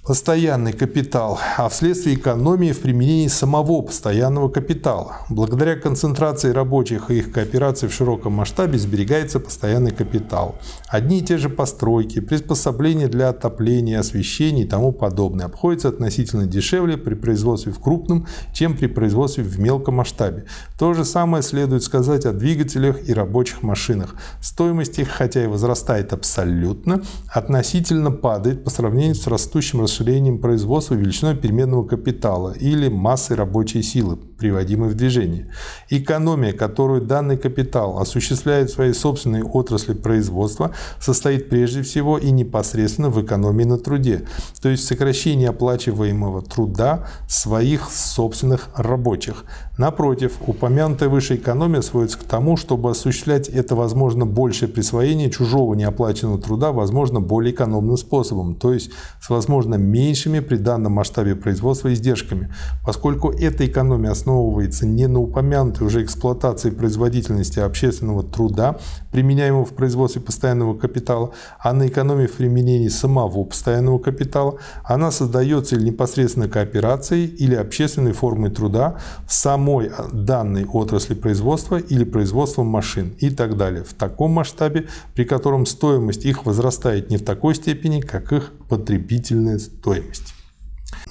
постоянный 0.05 0.73
капитал, 0.73 1.39
а 1.57 1.69
вследствие 1.69 2.17
экономии 2.17 2.73
в 2.73 2.81
применении 2.81 3.29
самого 3.29 3.81
постоянного 3.81 4.49
капитала. 4.49 5.19
Благодаря 5.29 5.77
концентрации 5.77 6.51
рабочих 6.51 7.09
и 7.09 7.19
их 7.19 7.31
кооперации 7.31 7.87
в 7.87 7.93
широком 7.93 8.33
масштабе 8.33 8.77
сберегается 8.77 9.39
постоянный 9.39 9.91
капитал. 9.91 10.55
Одни 10.89 11.19
и 11.19 11.21
те 11.21 11.37
же 11.37 11.47
постройки, 11.47 12.19
приспособления 12.19 13.07
для 13.07 13.29
отопления, 13.29 13.97
освещения 13.97 14.63
и 14.63 14.67
тому 14.67 14.91
подобное 14.91 15.45
обходятся 15.45 15.87
относительно 15.87 16.47
дешевле 16.47 16.97
при 16.97 17.13
производстве 17.13 17.71
в 17.71 17.79
крупном, 17.79 18.27
чем 18.51 18.75
при 18.75 18.87
производстве 18.87 19.45
в 19.45 19.57
мелком 19.57 19.95
масштабе. 19.95 20.45
То 20.77 20.93
же 20.93 21.05
самое 21.05 21.43
следует 21.43 21.81
сказать 21.81 22.25
о 22.25 22.33
двигателях 22.33 23.07
и 23.07 23.13
рабочих 23.13 23.63
машинах. 23.63 24.15
Стоимость 24.41 24.99
их, 24.99 25.07
хотя 25.07 25.45
и 25.45 25.47
возрастает 25.47 26.11
абсолютно, 26.11 27.01
относительно 27.29 28.11
падает 28.11 28.65
по 28.65 28.69
сравнению 28.69 29.15
с 29.15 29.27
растущим 29.27 29.79
расширением 29.79 29.92
производства 30.39 30.95
величиной 30.95 31.35
переменного 31.35 31.85
капитала 31.85 32.53
или 32.53 32.89
массой 32.89 33.35
рабочей 33.35 33.81
силы, 33.83 34.15
приводимой 34.15 34.89
в 34.89 34.95
движение. 34.95 35.51
Экономия, 35.89 36.51
которую 36.51 37.01
данный 37.01 37.37
капитал 37.37 37.99
осуществляет 37.99 38.69
в 38.69 38.73
своей 38.73 38.93
собственной 38.93 39.41
отрасли 39.41 39.93
производства, 39.93 40.71
состоит 40.99 41.49
прежде 41.49 41.81
всего 41.81 42.17
и 42.17 42.31
непосредственно 42.31 43.09
в 43.09 43.23
экономии 43.23 43.63
на 43.63 43.77
труде, 43.77 44.25
то 44.61 44.69
есть 44.69 44.85
сокращении 44.85 45.47
оплачиваемого 45.47 46.41
труда 46.41 47.07
своих 47.27 47.89
собственных 47.89 48.69
рабочих. 48.75 49.45
Напротив, 49.77 50.33
упомянутая 50.45 51.09
выше 51.09 51.35
экономия 51.35 51.81
сводится 51.81 52.19
к 52.19 52.23
тому, 52.23 52.57
чтобы 52.57 52.91
осуществлять 52.91 53.47
это 53.49 53.75
возможно 53.75 54.25
большее 54.25 54.69
присвоение 54.69 55.29
чужого 55.29 55.73
неоплаченного 55.73 56.39
труда, 56.39 56.71
возможно, 56.71 57.21
более 57.21 57.53
экономным 57.53 57.97
способом, 57.97 58.55
то 58.55 58.73
есть 58.73 58.91
с 59.21 59.29
возможно 59.29 59.75
меньшими 59.83 60.39
при 60.39 60.57
данном 60.57 60.93
масштабе 60.93 61.35
производства 61.35 61.93
издержками, 61.93 62.53
поскольку 62.85 63.31
эта 63.31 63.65
экономия 63.65 64.11
основывается 64.11 64.85
не 64.85 65.07
на 65.07 65.19
упомянутой 65.19 65.87
уже 65.87 66.03
эксплуатации 66.03 66.69
производительности 66.69 67.59
общественного 67.59 68.23
труда, 68.23 68.77
применяемого 69.11 69.65
в 69.65 69.73
производстве 69.73 70.21
постоянного 70.21 70.75
капитала, 70.75 71.31
а 71.59 71.73
на 71.73 71.87
экономии 71.87 72.27
в 72.27 72.33
применении 72.33 72.87
самого 72.87 73.43
постоянного 73.43 73.99
капитала, 73.99 74.57
она 74.83 75.11
создается 75.11 75.75
или 75.75 75.85
непосредственно 75.85 76.47
кооперацией, 76.47 77.27
или 77.27 77.55
общественной 77.55 78.11
формой 78.13 78.49
труда 78.49 78.97
в 79.27 79.33
самой 79.33 79.91
данной 80.11 80.65
отрасли 80.65 81.13
производства 81.13 81.77
или 81.77 82.03
производством 82.03 82.67
машин 82.67 83.13
и 83.19 83.29
так 83.29 83.57
далее. 83.57 83.83
В 83.83 83.93
таком 83.93 84.31
масштабе, 84.31 84.87
при 85.13 85.25
котором 85.25 85.65
стоимость 85.65 86.25
их 86.25 86.45
возрастает 86.45 87.09
не 87.09 87.17
в 87.17 87.23
такой 87.23 87.55
степени, 87.55 88.01
как 88.01 88.31
их 88.33 88.51
потребительная 88.67 89.59
стоимость. 89.59 90.33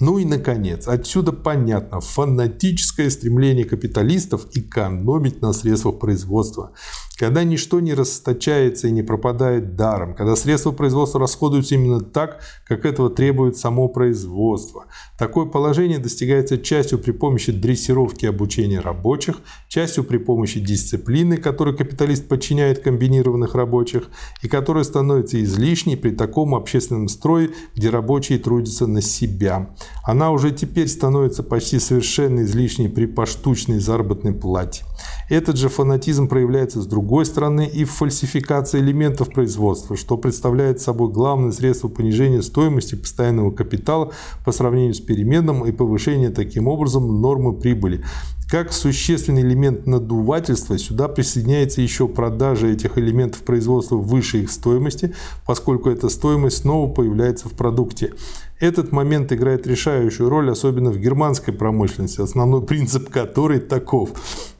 Ну 0.00 0.18
и, 0.18 0.25
наконец, 0.25 0.88
отсюда 0.88 1.32
понятно 1.32 2.00
фанатическое 2.00 3.11
стремление 3.11 3.64
капиталистов 3.64 4.47
экономить 4.54 5.42
на 5.42 5.52
средствах 5.52 5.99
производства 5.99 6.73
когда 7.16 7.45
ничто 7.45 7.81
не 7.81 7.95
расточается 7.95 8.88
и 8.88 8.90
не 8.90 9.02
пропадает 9.02 9.76
даром, 9.76 10.14
когда 10.14 10.35
средства 10.35 10.73
производства 10.73 11.21
расходуются 11.21 11.75
именно 11.75 12.00
так, 12.00 12.40
как 12.66 12.85
этого 12.85 13.11
требует 13.11 13.57
само 13.57 13.88
производство. 13.88 14.87
Такое 15.19 15.47
положение 15.47 15.99
достигается 15.99 16.59
частью 16.59 16.99
при 16.99 17.12
помощи 17.12 17.52
дрессировки 17.52 18.25
и 18.25 18.28
обучения 18.28 18.81
рабочих, 18.81 19.40
частью 19.69 20.04
при 20.04 20.16
помощи 20.16 20.59
дисциплины, 20.59 21.37
которой 21.37 21.76
капиталист 21.76 22.26
подчиняет 22.28 22.81
комбинированных 22.81 23.54
рабочих, 23.54 24.09
и 24.42 24.49
которая 24.49 24.85
становится 24.85 25.42
излишней 25.42 25.97
при 25.97 26.11
таком 26.11 26.54
общественном 26.54 27.09
строе, 27.09 27.50
где 27.75 27.90
рабочие 27.90 28.38
трудятся 28.38 28.87
на 28.87 29.02
себя. 29.02 29.75
Она 30.04 30.31
уже 30.31 30.50
теперь 30.50 30.88
становится 30.88 31.42
почти 31.42 31.78
совершенно 31.78 32.40
излишней 32.40 32.88
при 32.88 33.07
поштучной 33.07 33.78
заработной 33.78 34.33
плате. 34.33 34.85
Этот 35.28 35.57
же 35.57 35.69
фанатизм 35.69 36.28
проявляется 36.28 36.81
с 36.81 36.87
другой 36.87 37.01
стороны 37.25 37.66
и 37.66 37.85
в 37.85 37.90
фальсификации 37.90 38.80
элементов 38.80 39.30
производства, 39.30 39.97
что 39.97 40.16
представляет 40.16 40.80
собой 40.80 41.12
главное 41.12 41.52
средство 41.52 41.88
понижения 41.88 42.42
стоимости 42.42 42.94
постоянного 42.94 43.50
капитала 43.50 44.12
по 44.44 44.52
сравнению 44.52 44.94
с 44.94 45.00
переменным 45.00 45.64
и 45.66 45.73
повышения 45.73 46.30
таким 46.30 46.68
образом 46.68 47.21
нормы 47.21 47.52
прибыли. 47.52 48.04
Как 48.50 48.73
существенный 48.73 49.40
элемент 49.40 49.87
надувательства 49.87 50.76
сюда 50.76 51.09
присоединяется 51.09 51.80
еще 51.80 52.06
продажа 52.06 52.66
этих 52.66 52.99
элементов 52.99 53.40
производства 53.42 53.97
выше 53.97 54.42
их 54.42 54.50
стоимости, 54.50 55.14
поскольку 55.47 55.88
эта 55.88 56.11
стоимость 56.11 56.59
снова 56.59 56.92
появляется 56.92 57.49
в 57.49 57.52
продукте. 57.52 58.12
Этот 58.61 58.92
момент 58.92 59.32
играет 59.32 59.66
решающую 59.66 60.28
роль, 60.28 60.50
особенно 60.50 60.90
в 60.90 60.99
германской 60.99 61.54
промышленности, 61.54 62.21
основной 62.21 62.62
принцип 62.62 63.09
которой 63.09 63.59
таков. 63.59 64.11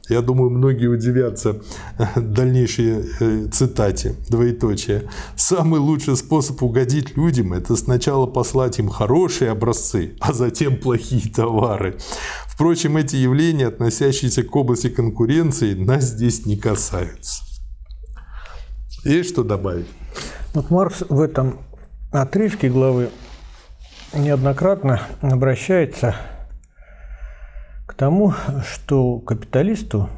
Я 0.09 0.21
думаю, 0.21 0.49
многие 0.49 0.87
удивятся 0.87 1.61
э, 1.97 2.19
дальнейшей 2.19 3.05
э, 3.19 3.47
цитате, 3.51 4.15
двоеточие. 4.29 5.09
Самый 5.37 5.79
лучший 5.79 6.17
способ 6.17 6.61
угодить 6.61 7.15
людям– 7.15 7.53
это 7.53 7.77
сначала 7.77 8.25
послать 8.25 8.79
им 8.79 8.89
хорошие 8.89 9.51
образцы, 9.51 10.17
а 10.19 10.33
затем 10.33 10.77
плохие 10.77 11.31
товары. 11.31 11.97
Впрочем, 12.47 12.97
эти 12.97 13.15
явления, 13.15 13.67
относящиеся 13.67 14.43
к 14.43 14.53
области 14.55 14.89
конкуренции, 14.89 15.73
нас 15.73 16.03
здесь 16.03 16.45
не 16.45 16.57
касаются. 16.57 17.43
Есть 19.05 19.29
что 19.29 19.43
добавить? 19.43 19.87
Вот 20.53 20.69
Маркс 20.69 21.03
в 21.07 21.21
этом 21.21 21.59
отрывке 22.11 22.69
главы 22.69 23.09
неоднократно 24.13 25.01
обращается 25.21 26.15
тому, 27.95 28.33
что 28.65 29.19
капиталисту 29.19 30.09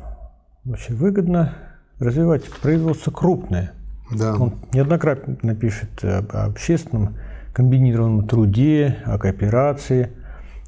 очень 0.69 0.95
выгодно 0.95 1.53
развивать 1.99 2.43
производство 2.61 3.11
крупное. 3.11 3.73
Да. 4.11 4.35
Он 4.35 4.53
неоднократно 4.73 5.55
пишет 5.55 6.03
об 6.03 6.35
общественном 6.35 7.15
комбинированном 7.53 8.27
труде, 8.27 8.97
о 9.05 9.17
кооперации 9.17 10.09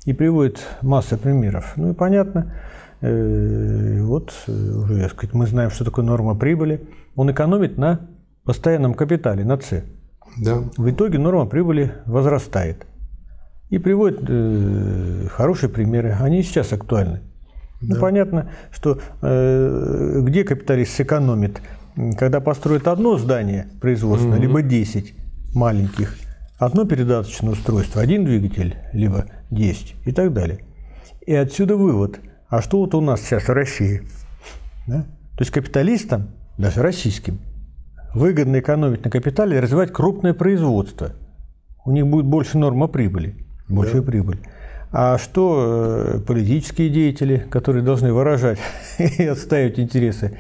и 0.05 0.13
приводит 0.13 0.59
массу 0.81 1.17
примеров. 1.17 1.73
Ну 1.75 1.91
и 1.91 1.93
понятно, 1.93 2.53
э, 3.01 3.99
вот 4.01 4.33
э, 4.47 4.51
уже, 4.51 5.09
сказать, 5.09 5.33
мы 5.33 5.45
знаем, 5.47 5.69
что 5.69 5.83
такое 5.83 6.05
норма 6.05 6.33
прибыли. 6.35 6.87
Он 7.15 7.29
экономит 7.29 7.77
на 7.77 8.07
постоянном 8.45 8.93
капитале, 8.93 9.43
на 9.43 9.59
С. 9.59 9.83
Да. 10.37 10.63
В 10.77 10.89
итоге 10.89 11.19
норма 11.19 11.45
прибыли 11.45 11.91
возрастает. 12.05 12.85
И 13.69 13.79
приводит 13.79 14.21
э, 14.27 15.27
хорошие 15.29 15.69
примеры. 15.69 16.15
Они 16.19 16.39
и 16.39 16.43
сейчас 16.43 16.71
актуальны. 16.73 17.21
Ну, 17.81 17.99
понятно, 17.99 18.49
что 18.71 18.99
э, 19.21 20.19
где 20.23 20.43
капиталист 20.43 20.95
сэкономит, 20.95 21.61
когда 22.17 22.39
построит 22.39 22.87
одно 22.87 23.17
здание 23.17 23.67
производственное, 23.81 24.39
либо 24.39 24.61
10 24.61 25.13
маленьких, 25.53 26.15
одно 26.57 26.85
передаточное 26.85 27.51
устройство, 27.51 28.01
один 28.01 28.25
двигатель, 28.25 28.77
либо 28.93 29.25
10 29.51 29.95
и 30.05 30.11
так 30.11 30.33
далее. 30.33 30.59
И 31.25 31.33
отсюда 31.33 31.75
вывод. 31.75 32.19
А 32.49 32.61
что 32.61 32.79
вот 32.79 32.95
у 32.95 33.01
нас 33.01 33.21
сейчас 33.21 33.43
в 33.43 33.49
России? 33.49 34.03
Да? 34.87 35.01
То 35.01 35.41
есть 35.41 35.51
капиталистам, 35.51 36.29
даже 36.57 36.81
российским, 36.81 37.39
выгодно 38.13 38.59
экономить 38.59 39.03
на 39.03 39.11
капитале 39.11 39.57
и 39.57 39.59
развивать 39.59 39.91
крупное 39.91 40.33
производство. 40.33 41.11
У 41.85 41.91
них 41.91 42.07
будет 42.07 42.25
больше 42.25 42.57
норма 42.57 42.87
прибыли, 42.87 43.35
большая 43.67 44.01
прибыль. 44.01 44.39
А 44.91 45.17
что 45.17 46.15
э, 46.15 46.19
политические 46.25 46.89
деятели, 46.89 47.45
которые 47.49 47.83
должны 47.83 48.13
выражать 48.13 48.59
и 48.97 49.23
отстаивать 49.23 49.79
интересы 49.79 50.37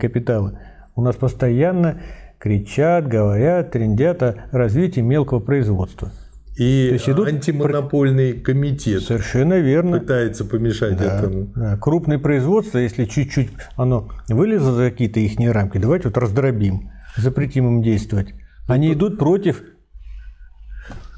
капитала, 0.00 0.58
у 0.94 1.02
нас 1.02 1.16
постоянно 1.16 2.00
кричат, 2.38 3.06
говорят, 3.06 3.70
трендят 3.70 4.22
о 4.22 4.36
развитии 4.50 5.00
мелкого 5.00 5.40
производства. 5.40 6.10
И 6.56 6.86
То 6.88 6.94
есть 6.94 7.08
идут 7.08 7.28
антимонопольный 7.28 8.34
комитет 8.34 9.02
Совершенно 9.02 9.58
верно. 9.58 10.00
пытается 10.00 10.44
помешать 10.44 10.98
Да, 10.98 11.18
этому. 11.18 11.46
да. 11.54 11.76
Крупное 11.78 12.18
производство, 12.18 12.78
если 12.78 13.06
чуть-чуть 13.06 13.50
оно 13.76 14.08
вылезло 14.28 14.72
за 14.72 14.90
какие-то 14.90 15.20
их 15.20 15.38
рамки, 15.38 15.78
давайте 15.78 16.08
вот 16.08 16.18
раздробим, 16.18 16.90
запретим 17.16 17.68
им 17.68 17.82
действовать. 17.82 18.34
Они 18.68 18.92
идут 18.92 19.18
против 19.18 19.62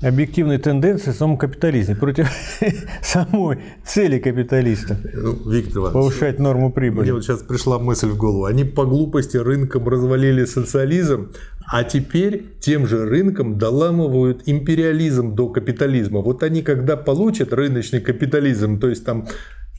объективной 0.00 0.58
тенденции 0.58 1.12
в 1.12 1.14
самом 1.14 1.36
капитализме, 1.38 1.94
против 1.96 2.28
самой 3.02 3.58
цели 3.84 4.18
капиталиста 4.18 4.96
Ну, 5.14 5.50
Виктор 5.50 5.82
Иванович, 5.82 5.92
повышать 5.92 6.38
норму 6.38 6.66
мне 6.66 6.74
прибыли. 6.74 7.10
вот 7.10 7.24
сейчас 7.24 7.42
пришла 7.42 7.78
мысль 7.78 8.08
в 8.08 8.16
голову. 8.16 8.44
Они 8.44 8.64
по 8.64 8.84
глупости 8.84 9.36
рынком 9.36 9.88
развалили 9.88 10.44
социализм, 10.44 11.32
а 11.66 11.84
теперь 11.84 12.44
тем 12.60 12.86
же 12.86 13.06
рынком 13.06 13.58
доламывают 13.58 14.42
империализм 14.46 15.34
до 15.34 15.48
капитализма. 15.48 16.20
Вот 16.20 16.42
они 16.42 16.62
когда 16.62 16.96
получат 16.96 17.52
рыночный 17.52 18.00
капитализм, 18.00 18.78
то 18.78 18.88
есть 18.88 19.04
там 19.04 19.26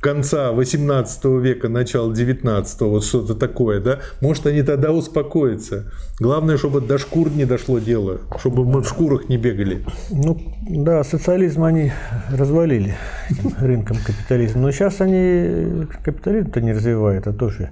конца 0.01 0.51
18 0.51 1.25
века, 1.41 1.67
начала 1.69 2.13
19 2.13 2.81
вот 2.81 3.03
что-то 3.03 3.33
такое, 3.35 3.79
да, 3.81 3.99
может 4.21 4.45
они 4.45 4.61
тогда 4.61 4.91
успокоятся. 4.91 5.91
Главное, 6.19 6.57
чтобы 6.57 6.81
до 6.81 6.97
шкур 6.97 7.29
не 7.31 7.45
дошло 7.45 7.79
дело, 7.79 8.19
чтобы 8.39 8.65
мы 8.65 8.81
в 8.81 8.87
шкурах 8.87 9.29
не 9.29 9.37
бегали. 9.37 9.83
Ну, 10.11 10.37
да, 10.69 11.03
социализм 11.03 11.63
они 11.63 11.91
развалили 12.31 12.95
этим 13.29 13.53
рынком 13.59 13.97
капитализма. 14.05 14.61
Но 14.61 14.71
сейчас 14.71 15.01
они 15.01 15.85
капитализм-то 16.03 16.61
не 16.61 16.73
развивают, 16.73 17.27
а 17.27 17.33
тоже 17.33 17.71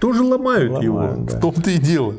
Тоже 0.00 0.22
ломают, 0.22 0.80
его. 0.82 0.96
ломают. 0.96 1.24
да. 1.26 1.36
В 1.36 1.40
том-то 1.40 1.70
и 1.70 1.78
дело. 1.78 2.14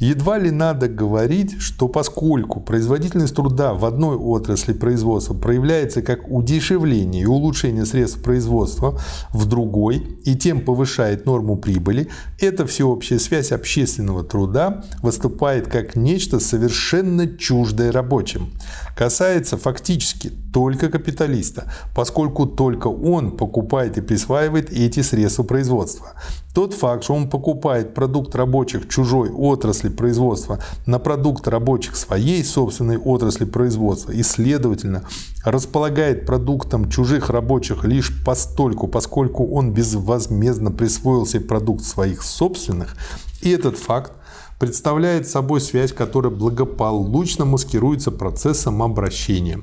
Едва 0.00 0.38
ли 0.38 0.50
надо 0.50 0.88
говорить, 0.88 1.60
что 1.60 1.86
поскольку 1.86 2.58
производительность 2.58 3.36
труда 3.36 3.74
в 3.74 3.84
одной 3.84 4.16
отрасли 4.16 4.72
производства 4.72 5.34
проявляется 5.34 6.00
как 6.00 6.26
удешевление 6.26 7.24
и 7.24 7.26
улучшение 7.26 7.84
средств 7.84 8.22
производства 8.22 8.98
в 9.30 9.44
другой 9.44 9.98
и 10.24 10.34
тем 10.36 10.62
повышает 10.62 11.26
норму 11.26 11.56
прибыли, 11.56 12.08
эта 12.38 12.66
всеобщая 12.66 13.18
связь 13.18 13.52
общественного 13.52 14.24
труда 14.24 14.84
выступает 15.02 15.66
как 15.66 15.96
нечто 15.96 16.40
совершенно 16.40 17.26
чуждое 17.36 17.92
рабочим. 17.92 18.54
Касается 18.96 19.58
фактически 19.58 20.32
только 20.54 20.88
капиталиста, 20.88 21.70
поскольку 21.94 22.46
только 22.46 22.88
он 22.88 23.36
покупает 23.36 23.98
и 23.98 24.00
присваивает 24.00 24.72
эти 24.72 25.00
средства 25.00 25.42
производства. 25.42 26.14
Тот 26.54 26.74
факт, 26.74 27.04
что 27.04 27.14
он 27.14 27.28
покупает 27.28 27.94
продукт 27.94 28.34
рабочих 28.34 28.88
чужой 28.88 29.30
отрасли 29.30 29.89
производства 29.90 30.58
на 30.86 30.98
продукт 30.98 31.46
рабочих 31.48 31.96
своей 31.96 32.44
собственной 32.44 32.98
отрасли 32.98 33.44
производства 33.44 34.12
и, 34.12 34.22
следовательно, 34.22 35.04
располагает 35.44 36.26
продуктом 36.26 36.90
чужих 36.90 37.30
рабочих 37.30 37.84
лишь 37.84 38.12
постольку, 38.24 38.88
поскольку 38.88 39.46
он 39.46 39.72
безвозмездно 39.72 40.70
присвоил 40.70 41.26
себе 41.26 41.44
продукт 41.44 41.84
своих 41.84 42.22
собственных, 42.22 42.96
и 43.42 43.50
этот 43.50 43.78
факт 43.78 44.12
представляет 44.58 45.26
собой 45.26 45.60
связь, 45.60 45.92
которая 45.92 46.30
благополучно 46.30 47.46
маскируется 47.46 48.10
процессом 48.10 48.82
обращения. 48.82 49.62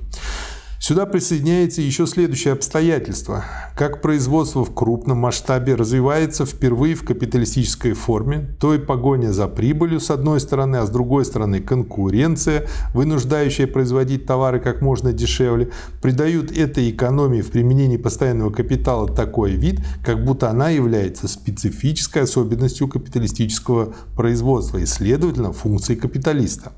Сюда 0.80 1.08
присоединяется 1.08 1.82
еще 1.82 2.06
следующее 2.06 2.54
обстоятельство. 2.54 3.44
Как 3.76 4.02
производство 4.02 4.64
в 4.64 4.74
крупном 4.74 5.18
масштабе 5.18 5.74
развивается 5.74 6.46
впервые 6.46 6.94
в 6.94 7.04
капиталистической 7.04 7.94
форме, 7.94 8.56
то 8.60 8.76
и 8.76 8.78
погоня 8.78 9.34
за 9.34 9.48
прибылью 9.48 10.00
с 10.00 10.12
одной 10.12 10.40
стороны, 10.40 10.78
а 10.78 10.86
с 10.86 10.92
другой 10.92 11.26
стороны 11.26 11.62
конкуренция, 11.62 12.68
вынуждающая 12.94 13.66
производить 13.66 14.28
товары 14.28 14.60
как 14.60 14.82
можно 14.82 15.12
дешевле, 15.14 15.72
придают 16.02 16.52
этой 16.52 16.92
экономии 16.92 17.42
в 17.42 17.50
применении 17.50 17.98
постоянного 17.98 18.52
капитала 18.52 19.08
такой 19.08 19.54
вид, 19.54 19.82
как 20.06 20.24
будто 20.24 20.50
она 20.50 20.70
является 20.70 21.28
специфической 21.28 22.24
особенностью 22.24 22.88
капиталистического 22.88 23.96
производства 24.16 24.78
и, 24.78 24.86
следовательно, 24.86 25.54
функцией 25.54 26.00
капиталиста. 26.00 26.72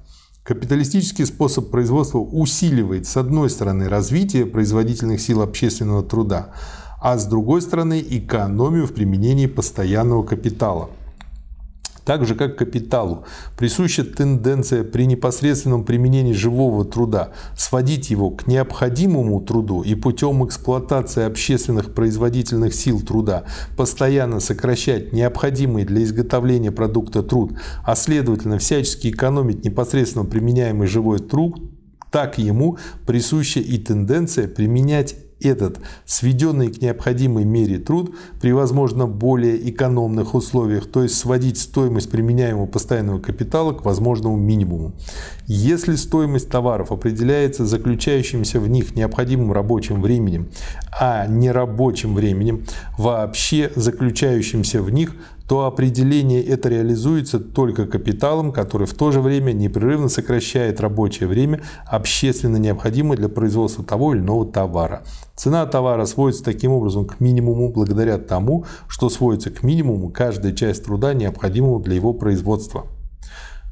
Капиталистический 0.49 1.27
способ 1.27 1.69
производства 1.69 2.17
усиливает, 2.17 3.05
с 3.05 3.17
одной 3.17 3.51
стороны, 3.51 3.87
развитие 3.87 4.47
производительных 4.47 5.21
сил 5.21 5.43
общественного 5.43 6.01
труда, 6.01 6.47
а 6.99 7.19
с 7.19 7.27
другой 7.27 7.61
стороны, 7.61 8.03
экономию 8.03 8.87
в 8.87 8.93
применении 8.93 9.45
постоянного 9.45 10.23
капитала. 10.23 10.89
Так 12.09 12.25
же, 12.25 12.33
как 12.33 12.57
капиталу, 12.57 13.23
присуща 13.55 14.03
тенденция 14.03 14.83
при 14.83 15.05
непосредственном 15.05 15.83
применении 15.83 16.33
живого 16.33 16.83
труда 16.83 17.33
сводить 17.55 18.09
его 18.09 18.31
к 18.31 18.47
необходимому 18.47 19.39
труду 19.41 19.83
и 19.83 19.93
путем 19.93 20.43
эксплуатации 20.43 21.23
общественных 21.23 21.93
производительных 21.93 22.73
сил 22.73 23.01
труда 23.01 23.43
постоянно 23.77 24.39
сокращать 24.39 25.13
необходимый 25.13 25.85
для 25.85 26.01
изготовления 26.01 26.71
продукта 26.71 27.21
труд, 27.21 27.51
а 27.85 27.95
следовательно 27.95 28.57
всячески 28.57 29.09
экономить 29.09 29.63
непосредственно 29.63 30.25
применяемый 30.25 30.87
живой 30.87 31.19
труд, 31.19 31.61
так 32.11 32.37
ему 32.37 32.77
присуща 33.05 33.59
и 33.59 33.77
тенденция 33.77 34.47
применять 34.47 35.15
этот 35.41 35.79
сведенный 36.05 36.69
к 36.69 36.81
необходимой 36.81 37.45
мере 37.45 37.77
труд 37.77 38.15
при, 38.41 38.51
возможно, 38.51 39.07
более 39.07 39.69
экономных 39.69 40.33
условиях, 40.33 40.87
то 40.87 41.03
есть 41.03 41.15
сводить 41.15 41.57
стоимость 41.57 42.11
применяемого 42.11 42.65
постоянного 42.65 43.19
капитала 43.19 43.73
к 43.73 43.85
возможному 43.85 44.37
минимуму. 44.37 44.93
Если 45.47 45.95
стоимость 45.95 46.49
товаров 46.49 46.91
определяется 46.91 47.65
заключающимся 47.65 48.59
в 48.59 48.67
них 48.67 48.95
необходимым 48.95 49.51
рабочим 49.51 50.01
временем, 50.01 50.49
а 50.99 51.25
не 51.27 51.51
рабочим 51.51 52.15
временем, 52.15 52.65
вообще 52.97 53.71
заключающимся 53.75 54.81
в 54.81 54.89
них, 54.89 55.15
то 55.49 55.65
определение 55.65 56.43
это 56.43 56.69
реализуется 56.69 57.39
только 57.39 57.87
капиталом, 57.87 58.51
который 58.51 58.85
в 58.85 58.93
то 58.93 59.09
же 59.11 59.19
время 59.19 59.51
непрерывно 59.51 60.07
сокращает 60.07 60.79
рабочее 60.79 61.27
время, 61.27 61.61
общественно 61.87 62.57
необходимое 62.57 63.17
для 63.17 63.29
производства 63.29 63.83
того 63.83 64.13
или 64.13 64.21
иного 64.21 64.45
товара. 64.45 65.01
Цена 65.35 65.65
товара 65.65 66.05
сводится 66.05 66.43
таким 66.43 66.71
образом 66.71 67.05
к 67.05 67.19
минимуму 67.19 67.73
благодаря 67.73 68.19
тому, 68.19 68.65
что 68.87 69.09
сводится 69.09 69.49
к 69.49 69.63
минимуму 69.63 70.11
каждая 70.11 70.53
часть 70.53 70.85
труда, 70.85 71.15
необходимого 71.15 71.81
для 71.81 71.95
его 71.95 72.13
производства. 72.13 72.85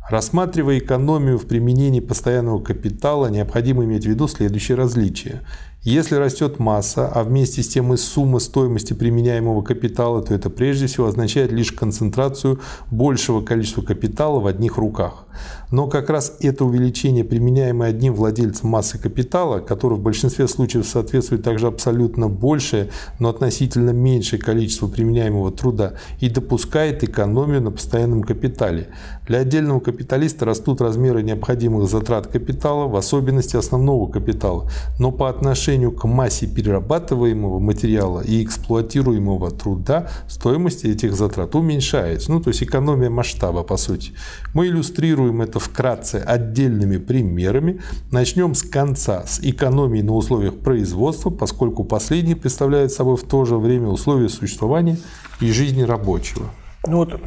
Рассматривая 0.10 0.78
экономию 0.78 1.38
в 1.38 1.46
применении 1.48 2.00
постоянного 2.00 2.60
капитала, 2.60 3.28
необходимо 3.28 3.84
иметь 3.84 4.06
в 4.06 4.10
виду 4.10 4.30
следующее 4.30 4.78
различие. 4.78 5.42
Если 5.84 6.16
растет 6.16 6.60
масса, 6.60 7.08
а 7.08 7.24
вместе 7.24 7.64
с 7.64 7.68
тем 7.70 7.94
и 7.94 7.98
сумма 7.98 8.40
стоимости 8.40 8.94
применяемого 8.94 9.62
капитала, 9.62 10.22
то 10.22 10.34
это 10.34 10.50
прежде 10.50 10.88
всего 10.88 11.08
означает 11.08 11.52
лишь 11.52 11.72
концентрацию 11.72 12.60
большего 12.92 13.42
количества 13.42 13.82
капитала 13.82 14.40
в 14.40 14.48
одних 14.48 14.78
руках. 14.78 15.26
Но 15.72 15.88
как 15.88 16.10
раз 16.10 16.38
это 16.40 16.64
увеличение, 16.64 17.24
применяемое 17.24 17.90
одним 17.90 18.14
владельцем 18.14 18.70
массы 18.70 18.98
капитала, 18.98 19.60
который 19.60 19.98
в 19.98 20.02
большинстве 20.02 20.48
случаев 20.48 20.88
соответствует 20.88 21.44
также 21.44 21.68
абсолютно 21.68 22.30
большее, 22.30 22.90
но 23.20 23.30
относительно 23.30 23.90
меньшее 23.90 24.40
количество 24.40 24.88
применяемого 24.88 25.52
труда, 25.52 25.94
и 26.20 26.30
допускает 26.30 27.04
экономию 27.04 27.62
на 27.62 27.72
постоянном 27.72 28.24
капитале. 28.24 28.88
Для 29.28 29.40
отдельного 29.40 29.80
капиталиста 29.80 30.46
растут 30.46 30.80
размеры 30.80 31.22
необходимых 31.22 31.90
затрат 31.90 32.28
капитала, 32.28 32.88
в 32.88 32.96
особенности 32.96 33.58
основного 33.58 34.10
капитала, 34.10 34.70
но 35.00 35.12
по 35.12 35.30
отношению 35.30 35.92
к 35.92 36.06
массе 36.08 36.48
перерабатываемого 36.48 37.60
материала 37.60 38.22
и 38.22 38.44
эксплуатируемого 38.44 39.52
труда 39.52 40.10
стоимость 40.28 40.86
этих 40.86 41.14
затрат 41.14 41.56
уменьшается. 41.56 42.32
Ну, 42.32 42.40
то 42.40 42.50
есть 42.50 42.64
экономия 42.64 43.10
масштаба, 43.10 43.64
по 43.64 43.76
сути. 43.78 44.14
Мы 44.54 44.68
иллюстрируем 44.68 45.42
это 45.42 45.57
вкратце 45.60 46.16
отдельными 46.16 46.98
примерами. 46.98 47.82
Начнем 48.12 48.56
с 48.56 48.64
конца, 48.64 49.26
с 49.26 49.40
экономии 49.40 50.02
на 50.02 50.14
условиях 50.14 50.60
производства, 50.60 51.30
поскольку 51.30 51.84
последний 51.84 52.36
представляет 52.36 52.92
собой 52.92 53.18
в 53.18 53.24
то 53.24 53.46
же 53.46 53.58
время 53.58 53.88
условия 53.88 54.30
существования 54.30 54.98
и 55.40 55.52
жизни 55.52 55.84
рабочего. 55.84 56.46
Ну 56.86 56.98
вот 56.98 57.20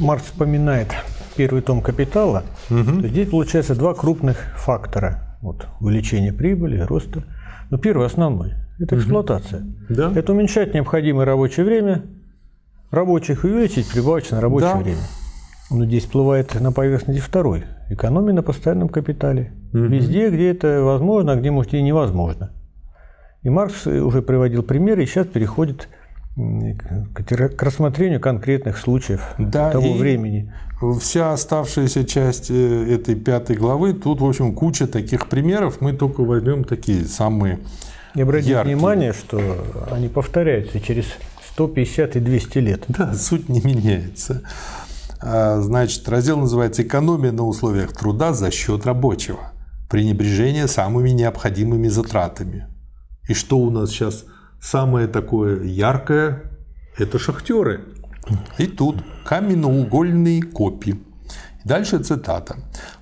Маркс 0.00 0.26
вспоминает 0.26 0.88
первый 1.36 1.62
том 1.62 1.80
«Капитала». 1.80 2.44
Угу. 2.70 3.06
Здесь 3.06 3.28
получается 3.28 3.74
два 3.74 3.94
крупных 3.94 4.38
фактора. 4.56 5.38
Вот, 5.42 5.66
увеличение 5.80 6.32
прибыли, 6.32 6.78
роста. 6.80 7.24
Но 7.70 7.78
первый 7.78 8.06
основной– 8.06 8.54
это 8.78 8.96
эксплуатация. 8.96 9.60
Угу. 9.60 9.94
Да. 9.94 10.12
Это 10.14 10.32
уменьшать 10.32 10.74
необходимое 10.74 11.26
рабочее 11.26 11.66
время 11.66 12.04
рабочих 12.90 13.44
и 13.44 13.48
увеличить 13.48 13.88
прибавочное 13.88 14.40
рабочее 14.40 14.72
да. 14.72 14.78
время. 14.78 15.00
Но 15.70 15.84
здесь 15.84 16.04
всплывает 16.04 16.60
на 16.60 16.72
поверхности 16.72 17.20
второй– 17.20 17.64
экономия 17.88 18.32
на 18.32 18.42
постоянном 18.42 18.88
капитале. 18.88 19.52
Угу. 19.72 19.82
Везде, 19.84 20.30
где 20.30 20.50
это 20.50 20.82
возможно, 20.82 21.32
а 21.32 21.36
где, 21.36 21.50
может, 21.50 21.74
и 21.74 21.82
невозможно. 21.82 22.52
И 23.42 23.50
Маркс 23.50 23.86
уже 23.86 24.22
приводил 24.22 24.62
примеры, 24.62 25.04
и 25.04 25.06
сейчас 25.06 25.26
переходит 25.26 25.88
к 26.34 27.62
рассмотрению 27.62 28.20
конкретных 28.20 28.76
случаев 28.76 29.34
да, 29.38 29.70
того 29.70 29.94
времени. 29.94 30.52
Вся 31.00 31.32
оставшаяся 31.32 32.04
часть 32.04 32.50
э, 32.50 32.94
этой 32.94 33.14
пятой 33.14 33.56
главы, 33.56 33.94
тут, 33.94 34.20
в 34.20 34.26
общем, 34.26 34.54
куча 34.54 34.86
таких 34.86 35.28
примеров, 35.28 35.80
мы 35.80 35.94
только 35.94 36.22
возьмем 36.22 36.64
такие 36.64 37.06
самые 37.06 37.60
И 38.14 38.20
обратите 38.20 38.52
яркие. 38.52 38.76
внимание, 38.76 39.14
что 39.14 39.40
они 39.90 40.08
повторяются 40.08 40.78
через 40.78 41.06
150 41.52 42.16
и 42.16 42.20
200 42.20 42.58
лет. 42.58 42.84
Да, 42.88 43.14
суть 43.14 43.48
не 43.48 43.62
меняется. 43.62 44.42
А, 45.20 45.60
значит, 45.60 46.08
раздел 46.08 46.38
называется 46.38 46.82
«Экономия 46.82 47.32
на 47.32 47.44
условиях 47.44 47.92
труда 47.92 48.32
за 48.32 48.50
счет 48.50 48.86
рабочего. 48.86 49.52
Пренебрежение 49.88 50.68
самыми 50.68 51.10
необходимыми 51.10 51.88
затратами». 51.88 52.66
И 53.28 53.34
что 53.34 53.58
у 53.58 53.70
нас 53.70 53.90
сейчас– 53.90 54.24
Самое 54.60 55.06
такое 55.06 55.62
яркое– 55.62 56.42
это 56.98 57.20
шахтеры. 57.20 57.84
И 58.58 58.66
тут 58.66 58.96
каменноугольные 59.24 60.42
копии. 60.42 60.98
Дальше 61.66 61.98
цитата. 61.98 62.58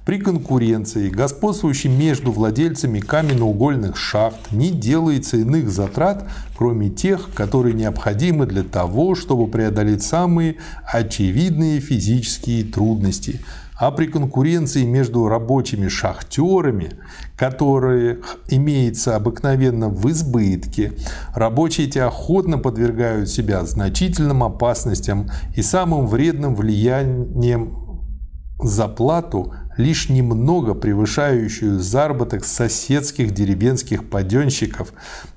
При 0.07 0.19
конкуренции, 0.19 1.11
господствующей 1.11 1.91
между 1.91 2.33
владельцами 2.33 2.99
каменноугольных 2.99 3.99
шахт, 3.99 4.53
не 4.53 4.71
делается 4.71 5.37
иных 5.37 5.69
затрат, 5.69 6.27
кроме 6.57 6.89
тех, 6.89 7.29
которые 7.35 7.75
необходимы 7.75 8.47
для 8.47 8.63
того, 8.63 9.17
чтобы 9.17 9.49
преодолеть 9.49 10.03
самые 10.03 10.57
очевидные 10.91 11.79
физические 11.81 12.65
трудности– 12.65 13.41
а 13.77 13.91
при 13.91 14.07
конкуренции 14.07 14.85
между 14.85 15.27
рабочими 15.27 15.89
шахтерами, 15.89 16.93
которые 17.37 18.21
имеется 18.49 19.17
обыкновенно 19.17 19.89
в 19.89 20.09
избытке, 20.11 20.93
рабочие 21.35 21.89
эти 21.89 21.99
охотно 21.99 22.59
подвергают 22.59 23.29
себя 23.29 23.65
значительным 23.65 24.45
опасностям 24.45 25.29
и 25.57 25.63
самым 25.63 26.07
вредным 26.07 26.55
влиянием 26.55 27.84
за 28.63 28.89
плату, 28.89 29.55
лишь 29.77 30.09
немного 30.09 30.75
превышающую 30.75 31.79
заработок 31.81 32.45
соседских 32.45 33.33
деревенских 33.33 34.09
паденщиков, 34.09 34.93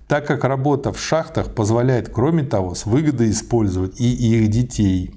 так 0.08 0.27
как 0.27 0.43
работа 0.43 0.91
в 0.93 0.99
шахтах 0.99 1.53
позволяет, 1.53 2.10
кроме 2.10 2.43
того, 2.43 2.75
с 2.75 2.86
выгодой 2.86 3.32
использовать 3.32 3.99
и 3.99 4.13
их 4.13 4.49
детей 4.49 5.13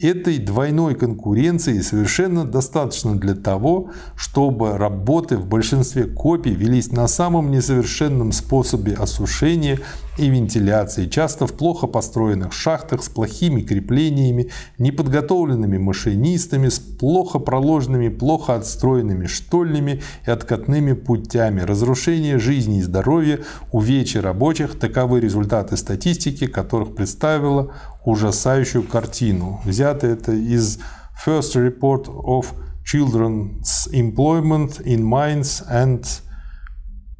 Этой 0.00 0.38
двойной 0.38 0.96
конкуренции 0.96 1.80
совершенно 1.80 2.44
достаточно 2.44 3.16
для 3.16 3.36
того, 3.36 3.90
чтобы 4.16 4.76
работы 4.76 5.36
в 5.36 5.46
большинстве 5.46 6.04
копий 6.04 6.52
велись 6.52 6.90
на 6.90 7.06
самом 7.06 7.52
несовершенном 7.52 8.32
способе 8.32 8.94
осушения 8.94 9.78
и 10.18 10.28
вентиляции, 10.28 11.06
часто 11.06 11.46
в 11.46 11.52
плохо 11.52 11.86
построенных 11.86 12.52
шахтах 12.52 13.04
с 13.04 13.08
плохими 13.08 13.60
креплениями, 13.60 14.50
неподготовленными 14.78 15.78
машинистами, 15.78 16.68
с 16.68 16.78
плохо 16.80 17.38
проложенными, 17.38 18.08
плохо 18.08 18.56
отстроенными 18.56 19.26
штольнями 19.26 20.02
и 20.26 20.30
откатными 20.30 20.92
путями, 20.92 21.60
разрушение 21.60 22.38
жизни 22.38 22.78
и 22.78 22.82
здоровья, 22.82 23.40
увечья 23.70 24.22
рабочих– 24.22 24.78
таковы 24.80 25.20
результаты 25.20 25.76
статистики, 25.76 26.46
которых 26.46 26.94
представила 26.96 27.72
ужасающую 28.04 28.82
картину. 28.82 29.60
Взято 29.64 30.06
это 30.06 30.32
из 30.32 30.78
First 31.24 31.54
Report 31.54 32.06
of 32.06 32.46
Children's 32.84 33.88
Employment 33.92 34.82
in 34.84 35.02
Mines 35.02 35.64
and 35.70 36.04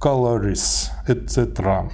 Collieries, 0.01 0.91
etc. 1.09 1.91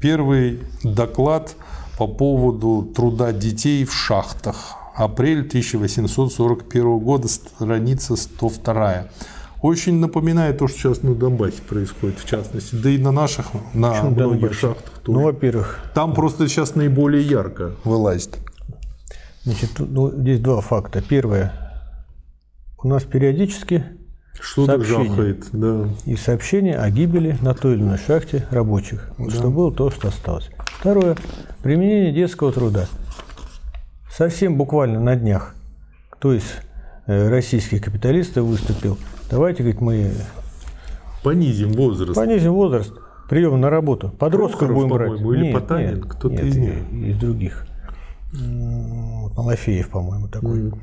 Первый 0.00 0.62
доклад 0.82 1.54
по 1.98 2.06
поводу 2.06 2.90
труда 2.94 3.32
детей 3.32 3.84
в 3.84 3.92
шахтах. 3.92 4.76
Апрель 4.94 5.40
1841 5.40 6.98
года, 6.98 7.28
страница 7.28 8.16
102. 8.16 9.08
Очень 9.62 10.00
напоминает 10.00 10.58
то, 10.58 10.66
что 10.66 10.76
сейчас 10.76 11.02
на 11.02 11.14
Донбассе 11.14 11.62
происходит, 11.62 12.18
в 12.18 12.28
частности. 12.28 12.74
Да 12.74 12.90
и 12.90 12.98
на 12.98 13.12
наших, 13.12 13.46
на 13.74 13.90
Почему 13.92 14.10
многих 14.10 14.40
Донбассе? 14.40 14.60
шахтах 14.60 14.98
тоже. 14.98 15.18
Ну, 15.18 15.24
во-первых. 15.24 15.78
Там 15.94 16.14
просто 16.14 16.48
сейчас 16.48 16.74
наиболее 16.74 17.22
ярко 17.22 17.76
вылазит. 17.84 18.38
Значит, 19.44 19.70
ну, 19.78 20.10
здесь 20.10 20.40
два 20.40 20.60
факта. 20.60 21.00
Первое. 21.00 21.52
У 22.82 22.88
нас 22.88 23.04
периодически 23.04 23.84
что-то 24.40 24.82
жахает, 24.82 25.46
да. 25.52 25.88
И 26.04 26.16
сообщение 26.16 26.76
о 26.76 26.90
гибели 26.90 27.38
на 27.40 27.54
той 27.54 27.74
или 27.74 27.82
иной 27.82 27.98
шахте 27.98 28.46
рабочих. 28.50 29.10
Да. 29.16 29.30
Что 29.30 29.50
было, 29.50 29.72
то, 29.72 29.90
что 29.90 30.08
осталось. 30.08 30.50
Второе. 30.80 31.16
Применение 31.62 32.12
детского 32.12 32.52
труда. 32.52 32.88
Совсем 34.10 34.56
буквально 34.56 34.98
на 34.98 35.14
днях 35.14 35.54
кто 36.22 36.34
из 36.34 36.44
э, 37.08 37.28
российских 37.30 37.82
капиталистов 37.82 38.44
выступил. 38.44 38.96
Давайте, 39.32 39.62
говорит, 39.62 39.80
мы... 39.80 40.12
Понизим 41.24 41.72
возраст. 41.72 42.14
Понизим 42.14 42.52
возраст. 42.52 42.92
Прием 43.30 43.58
на 43.60 43.70
работу. 43.70 44.10
Подростков 44.10 44.68
Прохоров, 44.68 44.86
будем 44.86 44.90
брать. 44.90 45.20
Или 45.20 45.44
нет, 45.44 45.54
Потанин, 45.54 46.02
кто-то 46.02 46.42
из 46.42 46.56
них. 46.56 46.74
Из 46.92 47.16
других. 47.18 47.66
Малафеев, 48.32 49.88
по-моему, 49.88 50.28
такой. 50.28 50.60
Mm. 50.60 50.78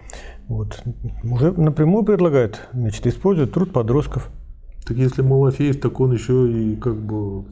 Вот. 0.48 0.84
Уже 1.24 1.52
напрямую 1.52 2.04
предлагает 2.04 2.68
значит, 2.74 3.06
использовать 3.06 3.54
труд 3.54 3.72
подростков. 3.72 4.30
Так 4.84 4.98
если 4.98 5.22
Малафеев, 5.22 5.80
так 5.80 6.00
он 6.00 6.14
еще 6.14 6.52
и 6.52 6.76
как 6.76 6.96
бы 6.96 7.46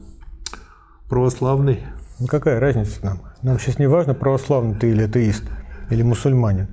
Православный. 1.08 1.78
Ну 2.18 2.26
какая 2.26 2.60
разница 2.60 3.04
нам? 3.04 3.20
Нам 3.42 3.58
сейчас 3.60 3.78
не 3.78 3.86
важно, 3.86 4.14
православный 4.14 4.74
ты 4.74 4.90
или 4.90 5.04
атеист, 5.04 5.44
или 5.90 6.02
мусульманин. 6.02 6.68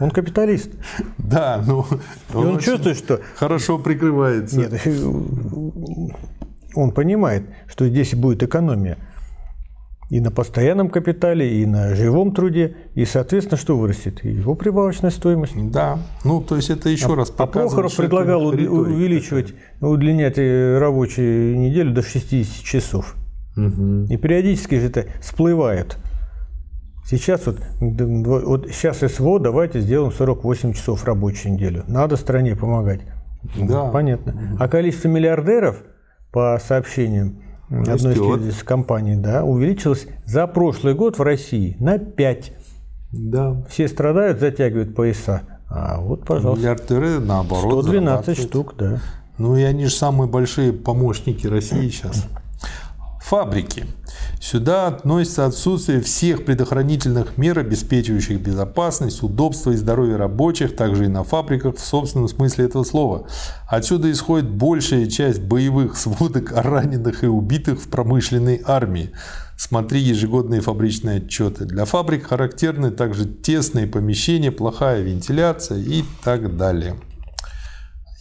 Он 0.00 0.10
капиталист. 0.10 0.70
Да, 1.18 1.62
ну... 1.66 1.86
И 2.32 2.36
он, 2.36 2.58
чувствует, 2.58 2.96
что... 2.96 3.20
Хорошо 3.36 3.78
прикрывается. 3.78 4.58
Нет, 4.58 4.72
он 6.74 6.92
понимает, 6.92 7.44
что 7.68 7.88
здесь 7.88 8.14
будет 8.14 8.42
экономия 8.42 8.98
и 10.10 10.20
на 10.20 10.32
постоянном 10.32 10.90
капитале, 10.90 11.62
и 11.62 11.66
на 11.66 11.94
живом 11.94 12.34
труде, 12.34 12.74
и, 12.94 13.04
соответственно, 13.04 13.56
что 13.56 13.78
вырастет? 13.78 14.24
Его 14.24 14.56
прибавочная 14.56 15.10
стоимость. 15.10 15.54
Да, 15.70 16.00
ну, 16.24 16.42
то 16.42 16.56
есть 16.56 16.68
это 16.68 16.88
еще 16.88 17.12
а, 17.12 17.16
раз 17.16 17.30
показывает, 17.30 17.66
А 17.66 17.68
Прохоров 17.68 17.96
предлагал 17.96 18.46
увеличивать, 18.46 19.54
удлинять 19.80 20.36
э, 20.36 20.78
рабочую 20.78 21.56
неделю 21.58 21.94
до 21.94 22.02
60 22.02 22.64
часов. 22.64 23.14
Угу. 23.56 24.06
И 24.10 24.16
периодически 24.16 24.80
же 24.80 24.86
это 24.86 25.06
всплывает. 25.20 25.96
Сейчас 27.10 27.46
вот, 27.46 27.58
вот 27.80 28.68
сейчас 28.68 28.98
СВО 28.98 29.40
давайте 29.40 29.80
сделаем 29.80 30.12
48 30.12 30.74
часов 30.74 31.04
рабочую 31.04 31.54
неделю. 31.54 31.82
Надо 31.88 32.16
стране 32.16 32.54
помогать. 32.54 33.00
Да. 33.58 33.90
Понятно. 33.90 34.56
А 34.60 34.68
количество 34.68 35.08
миллиардеров, 35.08 35.82
по 36.30 36.60
сообщениям 36.64 37.42
Растет. 37.68 38.12
одной 38.12 38.48
из 38.48 38.62
компаний, 38.62 39.16
да, 39.16 39.44
увеличилось 39.44 40.06
за 40.24 40.46
прошлый 40.46 40.94
год 40.94 41.18
в 41.18 41.22
России 41.22 41.76
на 41.80 41.98
5. 41.98 42.52
Да. 43.12 43.64
Все 43.68 43.88
страдают, 43.88 44.38
затягивают 44.38 44.94
пояса. 44.94 45.42
А 45.68 46.00
вот, 46.00 46.24
пожалуйста. 46.24 46.62
Миллиардеры, 46.62 47.18
наоборот, 47.18 47.84
112 47.84 48.38
штук, 48.38 48.74
да. 48.78 49.00
Ну 49.38 49.56
и 49.56 49.62
они 49.62 49.86
же 49.86 49.94
самые 49.94 50.28
большие 50.28 50.72
помощники 50.72 51.46
России 51.46 51.88
сейчас. 51.88 52.28
Фабрики. 53.30 53.86
Сюда 54.40 54.88
относится 54.88 55.46
отсутствие 55.46 56.00
всех 56.00 56.44
предохранительных 56.44 57.38
мер, 57.38 57.60
обеспечивающих 57.60 58.40
безопасность, 58.40 59.22
удобство 59.22 59.70
и 59.70 59.76
здоровье 59.76 60.16
рабочих, 60.16 60.74
также 60.74 61.04
и 61.04 61.08
на 61.08 61.22
фабриках 61.22 61.76
в 61.76 61.78
собственном 61.78 62.26
смысле 62.26 62.64
этого 62.64 62.82
слова. 62.82 63.28
Отсюда 63.68 64.10
исходит 64.10 64.50
большая 64.50 65.06
часть 65.06 65.42
боевых 65.42 65.96
сводок 65.96 66.52
о 66.56 66.62
раненых 66.62 67.22
и 67.22 67.28
убитых 67.28 67.80
в 67.80 67.88
промышленной 67.88 68.62
армии. 68.66 69.12
Смотри 69.56 70.00
ежегодные 70.00 70.60
фабричные 70.60 71.18
отчеты. 71.18 71.66
Для 71.66 71.84
фабрик 71.84 72.26
характерны 72.26 72.90
также 72.90 73.26
тесные 73.26 73.86
помещения, 73.86 74.50
плохая 74.50 75.02
вентиляция 75.02 75.78
и 75.78 76.02
так 76.24 76.56
далее. 76.56 76.96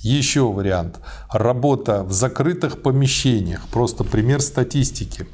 Еще 0.02 0.50
вариант. 0.50 1.00
Работа 1.30 2.04
в 2.04 2.14
закрытых 2.14 2.82
помещениях. 2.82 3.68
Просто 3.68 4.06
пример 4.06 4.40
статистики. 4.42 5.28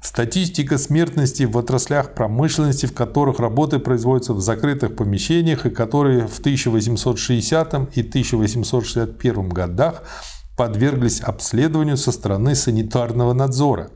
Статистика 0.00 0.78
смертности 0.78 1.42
в 1.42 1.58
отраслях 1.58 2.14
промышленности, 2.14 2.86
в 2.86 2.94
которых 2.94 3.40
работы 3.40 3.80
производятся 3.80 4.34
в 4.34 4.40
закрытых 4.40 4.94
помещениях 4.94 5.66
и 5.66 5.70
которые 5.70 6.28
в 6.28 6.38
1860 6.38 7.96
и 7.96 8.00
1861 8.02 9.48
годах 9.48 10.02
подверглись 10.56 11.20
обследованию 11.20 11.96
со 11.96 12.12
стороны 12.12 12.54
санитарного 12.54 13.32
надзора, 13.32 13.90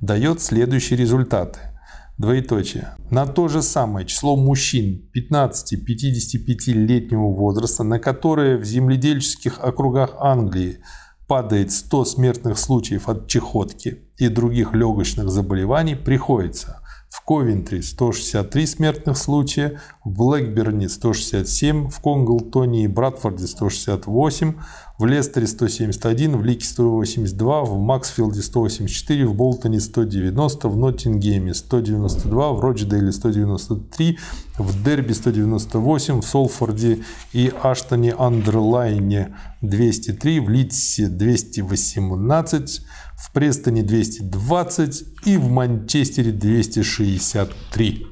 дает 0.00 0.40
следующие 0.40 0.96
результаты. 0.98 1.73
Двоеточие. 2.16 2.94
На 3.10 3.26
то 3.26 3.48
же 3.48 3.60
самое 3.60 4.06
число 4.06 4.36
мужчин 4.36 5.10
15-55-летнего 5.16 7.34
возраста, 7.34 7.82
на 7.82 7.98
которые 7.98 8.56
в 8.56 8.64
земледельческих 8.64 9.58
округах 9.58 10.14
Англии 10.20 10.78
падает 11.26 11.72
100 11.72 12.04
смертных 12.04 12.58
случаев 12.58 13.08
от 13.08 13.26
чехотки 13.26 14.04
и 14.18 14.28
других 14.28 14.74
легочных 14.74 15.28
заболеваний, 15.28 15.96
приходится 15.96 16.84
в 17.14 17.24
Ковентри 17.24 17.80
163 17.80 18.66
смертных 18.66 19.16
случая, 19.16 19.80
в 20.04 20.10
Блэкберне 20.10 20.88
167, 20.88 21.88
в 21.88 22.00
Конглтоне 22.00 22.84
и 22.84 22.88
Братфорде 22.88 23.46
168, 23.46 24.54
в 24.96 25.06
Лестере 25.06 25.46
171, 25.46 26.36
в 26.36 26.44
Лике 26.44 26.66
182, 26.66 27.64
в 27.64 27.78
Максфилде 27.78 28.42
184, 28.42 29.26
в 29.26 29.34
Болтоне 29.34 29.80
190, 29.80 30.68
в 30.68 30.76
Ноттингеме 30.76 31.52
192, 31.52 32.52
в 32.52 32.60
Родждейле 32.60 33.10
193, 33.10 34.18
в 34.56 34.84
Дерби 34.84 35.12
198, 35.12 36.20
в 36.20 36.24
Солфорде 36.24 37.02
и 37.32 37.52
Аштоне 37.62 38.14
Андерлайне 38.16 39.36
203, 39.62 40.40
в 40.40 40.48
Литсе 40.48 41.08
218, 41.08 42.82
в 43.16 43.32
Престоне 43.32 43.82
220 43.82 45.04
и 45.26 45.36
в 45.36 45.48
Манчестере 45.50 46.30
263. 46.30 48.06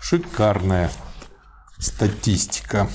Шикарная 0.00 0.90
статистика. 1.78 2.88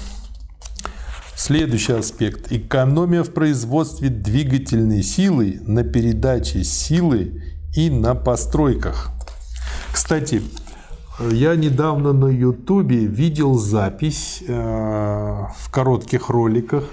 Следующий 1.35 1.93
аспект. 1.93 2.51
Экономия 2.51 3.23
в 3.23 3.33
производстве 3.33 4.09
двигательной 4.09 5.01
силы 5.01 5.59
на 5.65 5.83
передаче 5.83 6.63
силы 6.63 7.41
и 7.75 7.89
на 7.89 8.13
постройках. 8.15 9.09
Кстати, 9.91 10.41
я 11.19 11.55
недавно 11.55 12.13
на 12.13 12.27
Ютубе 12.27 13.05
видел 13.05 13.55
запись 13.55 14.43
э, 14.47 14.53
в 14.53 15.71
коротких 15.71 16.29
роликах, 16.29 16.85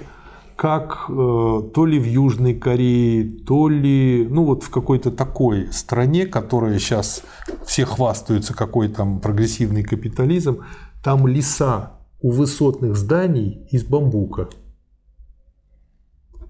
как 0.56 1.06
э, 1.08 1.12
то 1.12 1.86
ли 1.86 1.98
в 1.98 2.04
Южной 2.04 2.54
Корее, 2.54 3.30
то 3.46 3.68
ли, 3.68 4.26
ну 4.28 4.44
вот 4.44 4.62
в 4.62 4.70
какой-то 4.70 5.10
такой 5.10 5.72
стране, 5.72 6.26
которая 6.26 6.78
сейчас 6.78 7.22
все 7.66 7.84
хвастаются, 7.84 8.54
какой 8.54 8.88
там 8.88 9.20
прогрессивный 9.20 9.82
капитализм, 9.82 10.60
там 11.02 11.26
леса 11.26 11.99
у 12.22 12.30
высотных 12.30 12.96
зданий 12.96 13.66
из 13.70 13.84
бамбука, 13.84 14.48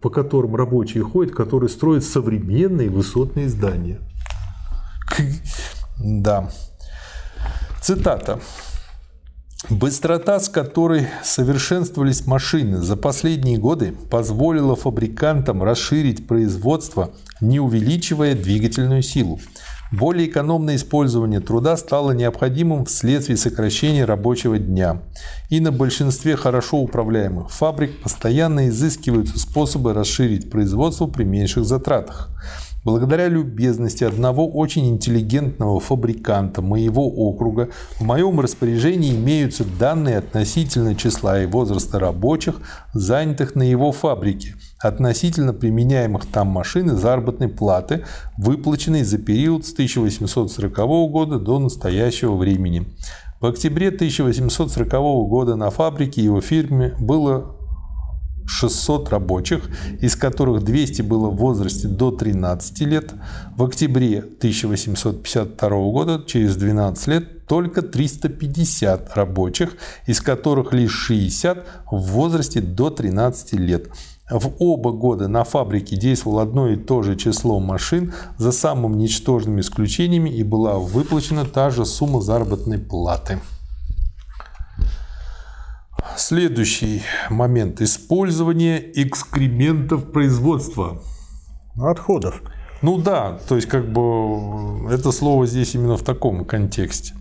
по 0.01 0.11
которым 0.11 0.57
рабочие 0.57 1.05
ходят, 1.05 1.35
которые 1.35 1.69
строят 1.69 2.05
современные 2.05 2.89
высотные 2.89 3.49
здания. 3.49 4.01
Да. 6.03 6.51
Цитата. 7.83 8.41
Быстрота, 9.69 10.41
с 10.41 10.49
которой 10.49 11.09
совершенствовались 11.23 12.27
машины 12.27 12.79
за 12.79 12.97
последние 12.97 13.59
годы, 13.59 13.93
позволила 14.11 14.75
фабрикантам 14.77 15.63
расширить 15.63 16.27
производство, 16.27 17.11
не 17.43 17.61
увеличивая 17.61 18.35
двигательную 18.35 19.03
силу. 19.03 19.39
Более 19.93 20.29
экономное 20.29 20.77
использование 20.77 21.41
труда 21.41 21.77
стало 21.77 22.13
необходимым 22.13 22.85
вследствие 22.85 23.37
сокращения 23.37 24.05
рабочего 24.05 24.57
дня. 24.57 25.03
И 25.49 25.59
на 25.59 25.73
большинстве 25.73 26.37
хорошо 26.37 26.79
управляемых 26.79 27.51
фабрик 27.51 28.01
постоянно 28.01 28.69
изыскиваются 28.69 29.39
способы 29.39 29.93
расширить 29.93 30.49
производство 30.49 31.07
при 31.07 31.25
меньших 31.25 31.65
затратах. 31.65 32.31
Благодаря 32.85 33.29
любезности 33.29 34.05
одного 34.05 34.49
очень 34.49 34.89
интеллигентного 34.89 35.81
фабриканта 35.81 36.63
моего 36.63 37.07
округа 37.09 37.69
в 37.99 38.03
моем 38.03 38.41
распоряжении 38.41 39.15
имеются 39.15 39.65
данные 39.65 40.19
относительно 40.19 40.95
числа 40.95 41.43
и 41.43 41.47
возраста 41.47 41.99
рабочих, 41.99 42.55
занятых 42.95 43.55
на 43.55 43.65
его 43.65 43.93
фабрике, 43.93 44.55
относительно 44.81 45.53
применяемых 45.53 46.27
там 46.27 46.49
машин 46.49 46.91
и 46.91 46.97
заработной 46.97 47.49
платы, 47.49 48.05
выплаченной 48.37 49.05
за 49.05 49.19
период 49.19 49.67
с 49.67 49.73
1840 49.73 50.77
года 51.11 51.39
до 51.39 51.59
настоящего 51.59 52.35
времени. 52.35 52.87
В 53.41 53.47
октябре 53.47 53.89
1840 53.89 54.91
года 55.29 55.57
на 55.57 55.71
фабрике 55.71 56.23
его 56.23 56.41
фирме 56.41 56.95
было 56.99 57.57
600 58.47 59.09
рабочих, 59.11 59.71
из 60.01 60.17
которых 60.17 60.65
200 60.65 61.03
было 61.03 61.31
в 61.31 61.37
возрасте 61.37 61.89
до 61.89 62.11
13 62.11 62.81
лет. 62.81 63.15
В 63.57 63.65
октябре 63.65 64.19
1852 64.19 65.69
года, 65.69 66.23
через 66.27 66.57
12 66.57 67.07
лет, 67.09 67.47
только 67.47 67.83
350 67.83 69.17
рабочих, 69.17 69.77
из 70.07 70.21
которых 70.21 70.73
лишь 70.73 70.93
60 70.93 71.67
в 71.91 71.99
возрасте 71.99 72.61
до 72.61 72.91
13 72.91 73.55
лет. 73.55 73.89
В 74.31 74.53
оба 74.61 74.93
года 74.93 75.27
на 75.27 75.43
фабрике 75.43 75.97
действовало 75.97 76.43
одно 76.43 76.69
и 76.69 76.77
то 76.77 77.03
же 77.03 77.17
число 77.17 77.59
машин 77.59 78.15
за 78.39 78.53
самым 78.53 78.97
ничтожными 78.97 79.61
исключениями 79.61 80.31
и 80.31 80.45
была 80.45 80.79
выплачена 80.79 81.45
та 81.45 81.71
же 81.71 81.85
сумма 81.85 82.21
заработной 82.21 82.79
платы. 82.79 83.41
Следующий 86.17 87.03
момент. 87.29 87.81
Использование 87.81 88.91
экскрементов 89.03 90.13
производства. 90.13 91.03
Отходов. 91.77 92.41
Ну 92.83 92.97
да, 92.97 93.39
то 93.47 93.57
есть 93.57 93.69
как 93.69 93.93
бы 93.93 94.91
это 94.91 95.13
слово 95.13 95.47
здесь 95.47 95.75
именно 95.75 95.99
в 95.99 96.03
таком 96.03 96.47
контексте. 96.47 97.15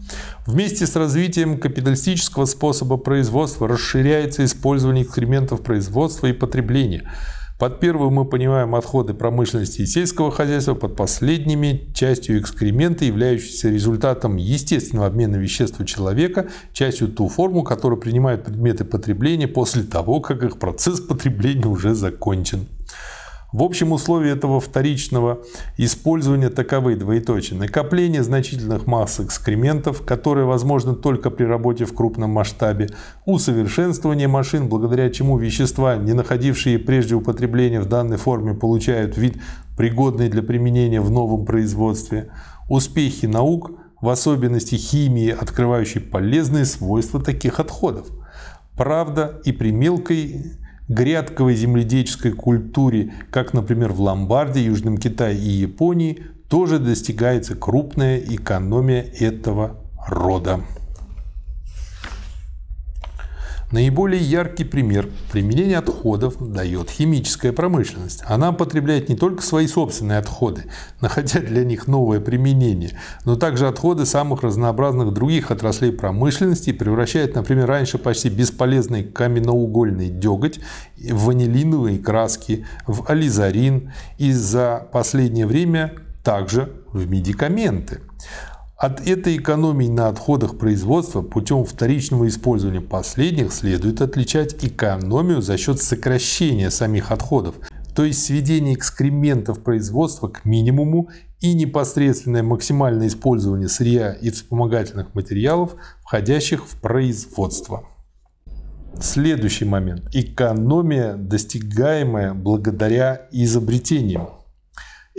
Вместе 0.46 0.88
с 0.88 0.96
развитием 0.96 1.60
капиталистического 1.60 2.46
способа 2.46 2.96
производства 2.96 3.68
расширяется 3.68 4.46
использование 4.46 5.04
экскрементов 5.04 5.62
производства 5.62 6.28
и 6.28 6.34
потребления. 6.34 7.12
Под 7.60 7.82
первую 7.82 8.10
мы 8.10 8.24
понимаем 8.24 8.74
отходы 8.74 9.14
промышленности 9.14 9.82
и 9.82 9.86
сельского 9.86 10.32
хозяйства, 10.32 10.76
под 10.76 10.96
последними 10.96 11.92
частью 11.94 12.40
экскременты, 12.40 13.04
являющиеся 13.04 13.68
результатом 13.70 14.38
естественного 14.38 15.08
обмена 15.08 15.36
веществ 15.36 15.78
у 15.82 15.84
человека, 15.84 16.48
частью 16.72 17.10
ту 17.10 17.28
форму, 17.28 17.64
которую 17.64 18.00
принимают 18.00 18.46
предметы 18.46 18.86
потребления 18.86 19.50
после 19.50 19.84
того, 19.84 20.22
как 20.22 20.42
их 20.42 20.58
процесс 20.58 21.02
потребления 21.02 21.68
уже 21.68 21.96
закончен. 21.96 22.66
В 23.52 23.64
общем 23.64 23.94
условии 23.94 24.32
этого 24.32 24.60
вторичного 24.60 25.40
использования 25.76 26.50
таковы 26.50 26.96
двоеточие. 26.96 27.58
Накопление 27.58 28.22
значительных 28.22 28.86
масс 28.86 29.20
экскрементов, 29.20 30.04
которые 30.06 30.46
возможно 30.46 30.94
только 30.94 31.32
при 31.32 31.46
работе 31.46 31.86
в 31.86 31.96
крупном 31.96 32.30
масштабе, 32.30 32.90
усовершенствование 33.26 34.28
машин, 34.28 34.70
благодаря 34.70 35.10
чему 35.10 35.40
вещества, 35.40 35.96
не 35.96 36.14
находившие 36.14 36.78
прежде 36.78 37.16
употребления 37.16 37.82
в 37.82 37.88
данной 37.88 38.18
форме, 38.18 38.54
получают 38.54 39.18
вид, 39.18 39.42
пригодный 39.76 40.30
для 40.30 40.44
применения 40.44 41.02
в 41.02 41.10
новом 41.10 41.46
производстве, 41.46 42.30
успехи 42.68 43.26
наук, 43.26 43.72
в 44.00 44.10
особенности 44.10 44.76
химии, 44.76 45.30
открывающие 45.30 46.04
полезные 46.04 46.66
свойства 46.66 47.20
таких 47.20 47.60
отходов. 47.60 48.08
Правда, 48.78 49.42
и 49.44 49.52
при 49.52 49.72
мелкой 49.72 50.59
грядковой 50.90 51.56
земледельческой 51.56 52.34
культуре, 52.34 53.14
как, 53.32 53.54
например, 53.54 53.94
в 53.94 54.02
Ломбардии, 54.02 54.62
Южном 54.62 54.98
Китае 54.98 55.38
и 55.38 55.50
Японии, 55.50 56.24
тоже 56.50 56.80
достигается 56.80 57.56
крупная 57.56 58.18
экономия 58.18 59.06
этого 59.20 59.78
рода. 60.08 60.62
Наиболее 63.72 64.22
яркий 64.22 64.64
пример 64.64 65.10
применения 65.32 65.78
отходов 65.78 66.36
дает 66.40 66.90
химическая 66.90 67.52
промышленность. 67.52 68.24
Она 68.26 68.52
потребляет 68.52 69.10
не 69.10 69.16
только 69.16 69.44
свои 69.44 69.68
собственные 69.68 70.18
отходы, 70.18 70.66
находя 71.02 71.40
для 71.40 71.64
них 71.64 71.88
новое 71.88 72.20
применение, 72.20 73.00
но 73.26 73.36
также 73.36 73.68
отходы 73.68 74.08
самых 74.08 74.42
разнообразных 74.42 75.14
других 75.14 75.52
отраслей 75.52 75.92
промышленности 75.92 76.72
и 76.72 76.74
превращает, 76.74 77.36
например, 77.36 77.68
раньше 77.68 78.00
почти 78.00 78.30
бесполезный 78.30 79.04
каменноугольный 79.04 80.10
деготь 80.10 80.60
в 80.98 81.26
ванилиновые 81.26 82.00
краски, 82.00 82.66
в 82.88 83.08
ализарин 83.08 83.94
и 84.18 84.32
за 84.32 84.88
последнее 84.92 85.46
время 85.46 85.94
также 86.24 86.74
в 86.92 87.08
медикаменты. 87.08 88.02
От 88.80 89.06
этой 89.06 89.36
экономии 89.36 89.90
на 89.90 90.08
отходах 90.08 90.58
производства 90.58 91.22
путем 91.22 91.66
вторичного 91.66 92.30
использования 92.30 92.80
последних 92.80 93.52
следует 93.52 94.00
отличать 94.00 94.56
экономию 94.64 95.42
за 95.42 95.58
счет 95.58 95.82
сокращения 95.82 96.72
самих 96.72 97.12
отходов, 97.12 97.56
то 97.94 98.06
есть 98.06 98.24
сведения 98.24 98.76
экскрементов 98.76 99.64
производства 99.64 100.30
к 100.30 100.46
минимуму 100.46 101.10
и 101.42 101.54
непосредственное 101.56 102.42
максимальное 102.42 103.08
использование 103.08 103.68
сырья 103.68 104.14
и 104.14 104.30
вспомогательных 104.30 105.14
материалов, 105.14 105.76
входящих 106.02 106.66
в 106.66 106.80
производство. 106.80 107.84
Следующий 109.02 109.66
момент. 109.66 110.04
Экономия, 110.14 111.16
достигаемая 111.16 112.34
благодаря 112.34 113.28
изобретениям. 113.34 114.39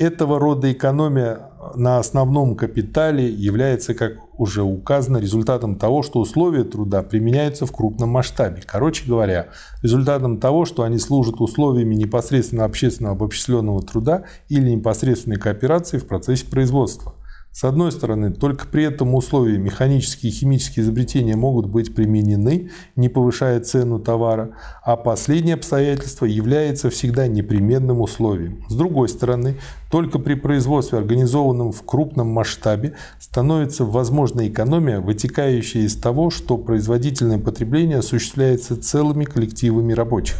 Этого 0.00 0.38
рода 0.38 0.72
экономия 0.72 1.50
на 1.74 1.98
основном 1.98 2.56
капитале 2.56 3.28
является, 3.28 3.92
как 3.92 4.12
уже 4.40 4.62
указано, 4.62 5.18
результатом 5.18 5.76
того, 5.76 6.02
что 6.02 6.20
условия 6.20 6.64
труда 6.64 7.02
применяются 7.02 7.66
в 7.66 7.72
крупном 7.72 8.08
масштабе. 8.08 8.62
Короче 8.64 9.06
говоря, 9.06 9.48
результатом 9.82 10.40
того, 10.40 10.64
что 10.64 10.84
они 10.84 10.96
служат 10.96 11.42
условиями 11.42 11.94
непосредственно 11.94 12.64
общественного 12.64 13.14
обобщенного 13.14 13.82
труда 13.82 14.24
или 14.48 14.70
непосредственной 14.70 15.36
кооперации 15.36 15.98
в 15.98 16.06
процессе 16.06 16.46
производства. 16.46 17.12
С 17.52 17.64
одной 17.64 17.90
стороны, 17.90 18.32
только 18.32 18.68
при 18.68 18.84
этом 18.84 19.14
условии 19.14 19.56
механические 19.56 20.30
и 20.30 20.34
химические 20.34 20.84
изобретения 20.84 21.34
могут 21.34 21.66
быть 21.66 21.94
применены, 21.94 22.70
не 22.94 23.08
повышая 23.08 23.58
цену 23.60 23.98
товара, 23.98 24.54
а 24.84 24.96
последнее 24.96 25.56
обстоятельство 25.56 26.26
является 26.26 26.90
всегда 26.90 27.26
непременным 27.26 28.00
условием. 28.00 28.64
С 28.68 28.74
другой 28.76 29.08
стороны, 29.08 29.56
только 29.90 30.20
при 30.20 30.34
производстве, 30.34 30.98
организованном 30.98 31.72
в 31.72 31.82
крупном 31.82 32.28
масштабе, 32.28 32.94
становится 33.18 33.84
возможна 33.84 34.48
экономия, 34.48 35.00
вытекающая 35.00 35.82
из 35.82 35.96
того, 35.96 36.30
что 36.30 36.56
производительное 36.56 37.38
потребление 37.38 37.98
осуществляется 37.98 38.80
целыми 38.80 39.24
коллективами 39.24 39.92
рабочих. 39.92 40.36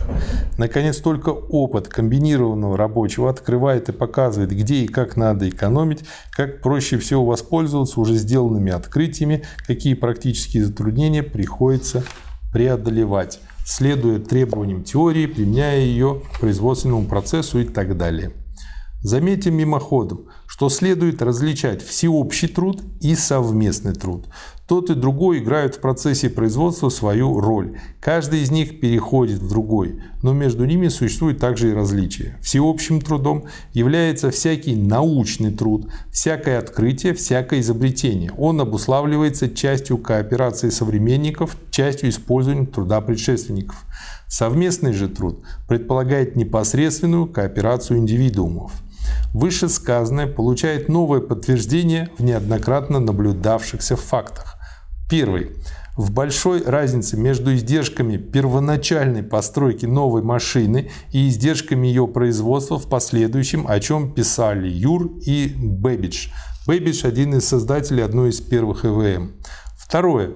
Наконец, 0.56 0.98
только 0.98 1.30
опыт 1.30 1.88
комбинированного 1.88 2.76
рабочего 2.76 3.28
открывает 3.28 3.88
и 3.88 3.92
показывает, 3.92 4.50
где 4.50 4.76
и 4.84 4.88
как 4.88 5.16
надо 5.16 5.48
экономить, 5.48 6.04
как 6.30 6.62
проще 6.62 6.98
всего 6.98 7.26
воспользоваться 7.26 8.00
уже 8.00 8.14
сделанными 8.14 8.70
открытиями, 8.70 9.42
какие 9.66 9.94
практические 9.94 10.64
затруднения 10.64 11.24
приходится 11.24 12.04
преодолевать, 12.52 13.40
следуя 13.64 14.20
требованиям 14.20 14.84
теории, 14.84 15.26
применяя 15.26 15.80
ее 15.80 16.22
к 16.34 16.40
производственному 16.40 17.06
процессу 17.06 17.58
и 17.58 17.64
так 17.64 17.96
далее. 17.96 18.32
Заметим 19.02 19.54
мимоходом, 19.54 20.26
что 20.46 20.68
следует 20.68 21.22
различать 21.22 21.82
всеобщий 21.82 22.48
труд 22.48 22.82
и 23.00 23.14
совместный 23.14 23.94
труд. 23.94 24.26
Тот 24.68 24.90
и 24.90 24.94
другой 24.94 25.38
играют 25.38 25.76
в 25.76 25.80
процессе 25.80 26.28
производства 26.28 26.90
свою 26.90 27.40
роль. 27.40 27.78
Каждый 27.98 28.42
из 28.42 28.50
них 28.50 28.78
переходит 28.78 29.38
в 29.38 29.48
другой, 29.48 30.02
но 30.22 30.34
между 30.34 30.66
ними 30.66 30.88
существует 30.88 31.38
также 31.38 31.70
и 31.70 31.74
различие. 31.74 32.36
Всеобщим 32.42 33.00
трудом 33.00 33.46
является 33.72 34.30
всякий 34.30 34.76
научный 34.76 35.50
труд, 35.50 35.88
всякое 36.12 36.58
открытие, 36.58 37.14
всякое 37.14 37.60
изобретение. 37.60 38.32
Он 38.36 38.60
обуславливается 38.60 39.48
частью 39.48 39.96
кооперации 39.96 40.68
современников, 40.68 41.56
частью 41.70 42.10
использования 42.10 42.66
труда 42.66 43.00
предшественников. 43.00 43.86
Совместный 44.28 44.92
же 44.92 45.08
труд 45.08 45.42
предполагает 45.66 46.36
непосредственную 46.36 47.26
кооперацию 47.26 47.98
индивидуумов. 47.98 48.72
Вышесказанное 49.32 50.26
получает 50.26 50.88
новое 50.88 51.20
подтверждение 51.20 52.10
в 52.18 52.24
неоднократно 52.24 53.00
наблюдавшихся 53.00 53.96
фактах. 53.96 54.56
Первый. 55.08 55.52
В 55.96 56.12
большой 56.12 56.62
разнице 56.62 57.16
между 57.16 57.54
издержками 57.54 58.16
первоначальной 58.16 59.22
постройки 59.22 59.86
новой 59.86 60.22
машины 60.22 60.90
и 61.12 61.28
издержками 61.28 61.88
ее 61.88 62.06
производства 62.08 62.78
в 62.78 62.88
последующем, 62.88 63.66
о 63.68 63.78
чем 63.80 64.12
писали 64.12 64.68
Юр 64.68 65.10
и 65.26 65.52
Бэбидж. 65.56 66.28
Бэбидж– 66.66 67.00
один 67.04 67.34
из 67.34 67.46
создателей 67.46 68.04
одной 68.04 68.30
из 68.30 68.40
первых 68.40 68.84
ЭВМ. 68.84 69.32
Второе. 69.76 70.30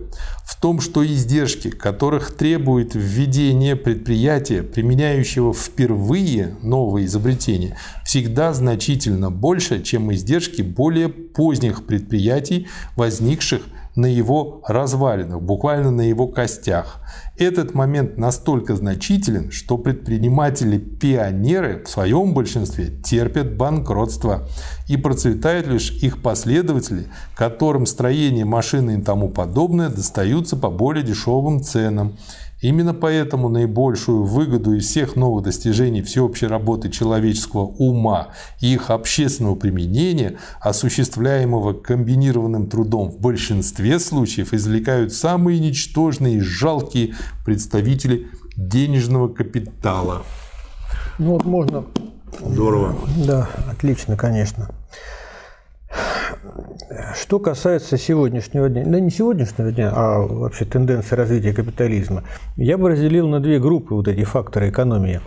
В 0.44 0.60
том, 0.60 0.80
что 0.80 1.06
издержки, 1.06 1.70
которых 1.70 2.36
требует 2.36 2.96
введение 2.96 3.76
предприятия, 3.76 4.64
применяющего 4.64 5.54
впервые 5.54 6.56
новое 6.60 7.04
изобретение, 7.04 7.76
всегда 8.14 8.52
значительно 8.52 9.32
больше, 9.32 9.82
чем 9.82 10.14
издержки 10.14 10.62
более 10.62 11.08
поздних 11.08 11.84
предприятий, 11.84 12.68
возникших 12.94 13.62
на 13.96 14.06
его 14.06 14.62
развалинах, 14.68 15.42
буквально 15.42 15.90
на 15.90 16.02
его 16.02 16.28
костях. 16.28 17.00
Этот 17.36 17.74
момент 17.74 18.16
настолько 18.16 18.76
значителен, 18.76 19.50
что 19.50 19.78
предприниматели-пионеры 19.78 21.82
в 21.84 21.88
своем 21.88 22.34
большинстве 22.34 22.92
терпят 23.04 23.56
банкротство 23.56 24.46
и 24.86 24.96
процветают 24.96 25.66
лишь 25.66 25.90
их 25.90 26.22
последователи, 26.22 27.08
которым 27.36 27.84
строение 27.84 28.44
машины 28.44 28.98
и 28.98 29.02
тому 29.02 29.28
подобное 29.28 29.88
достаются 29.88 30.56
по 30.56 30.70
более 30.70 31.02
дешевым 31.02 31.64
ценам 31.64 32.16
Именно 32.60 32.94
поэтому 32.94 33.48
наибольшую 33.48 34.24
выгоду 34.24 34.74
из 34.74 34.86
всех 34.86 35.16
новых 35.16 35.44
достижений 35.44 36.02
всеобщей 36.02 36.46
работы 36.46 36.90
человеческого 36.90 37.62
ума 37.62 38.28
и 38.60 38.72
их 38.72 38.90
общественного 38.90 39.54
применения, 39.54 40.38
осуществляемого 40.60 41.74
комбинированным 41.74 42.68
трудом 42.68 43.10
в 43.10 43.20
большинстве 43.20 43.98
случаев, 43.98 44.54
извлекают 44.54 45.12
самые 45.12 45.60
ничтожные 45.60 46.36
и 46.36 46.40
жалкие 46.40 47.14
представители 47.44 48.28
денежного 48.56 49.28
капитала. 49.28 50.22
Ну 51.18 51.32
вот 51.32 51.44
можно... 51.44 51.84
Здорово. 52.40 52.96
Да, 53.24 53.48
отлично, 53.70 54.16
конечно. 54.16 54.68
Что 57.14 57.38
касается 57.38 57.96
сегодняшнего 57.96 58.68
дня, 58.68 58.84
да 58.86 59.00
не 59.00 59.10
сегодняшнего 59.10 59.72
дня, 59.72 59.92
а 59.94 60.20
вообще 60.20 60.64
тенденции 60.64 61.16
развития 61.16 61.52
капитализма, 61.52 62.24
я 62.56 62.78
бы 62.78 62.90
разделил 62.90 63.28
на 63.28 63.40
две 63.40 63.58
группы 63.58 63.94
вот 63.94 64.08
эти 64.08 64.24
факторы 64.24 64.70
экономии. 64.70 65.20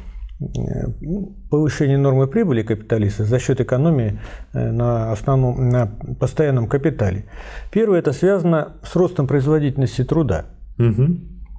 Повышение 1.49 1.97
нормы 1.97 2.27
прибыли 2.27 2.61
капиталиста 2.61 3.25
за 3.25 3.39
счет 3.39 3.59
экономии 3.59 4.19
э, 4.53 4.71
на, 4.71 5.11
основном, 5.11 5.69
на 5.69 5.87
постоянном 6.19 6.67
капитале. 6.67 7.25
Первое– 7.71 7.99
это 7.99 8.13
связано 8.13 8.73
с 8.83 8.95
ростом 8.95 9.25
производительности 9.25 10.03
труда. 10.03 10.45
Угу. 10.77 11.07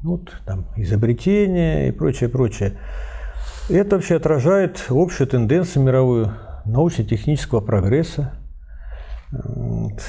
Вот 0.04 0.30
там 0.46 0.66
изобретения 0.76 1.88
и 1.88 1.90
прочее, 1.90 2.28
прочее. 2.28 2.78
Это 3.68 3.96
вообще 3.96 4.14
отражает 4.14 4.84
общую 4.88 5.26
тенденцию 5.26 5.82
мировую 5.82 6.32
научно-технического 6.64 7.60
прогресса. 7.60 8.37
Вот. 9.32 10.02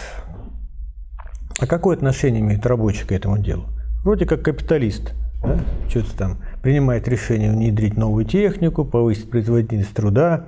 А 1.59 1.65
какое 1.67 1.95
отношение 1.97 2.41
имеет 2.41 2.65
рабочий 2.65 3.05
к 3.05 3.11
этому 3.11 3.37
делу? 3.37 3.65
Вроде 4.03 4.25
как 4.25 4.41
капиталист. 4.43 5.13
Да? 5.43 5.59
Что-то 5.89 6.17
там 6.17 6.37
принимает 6.61 7.07
решение 7.07 7.51
внедрить 7.51 7.97
новую 7.97 8.25
технику, 8.25 8.85
повысить 8.85 9.29
производительность 9.29 9.93
труда. 9.93 10.45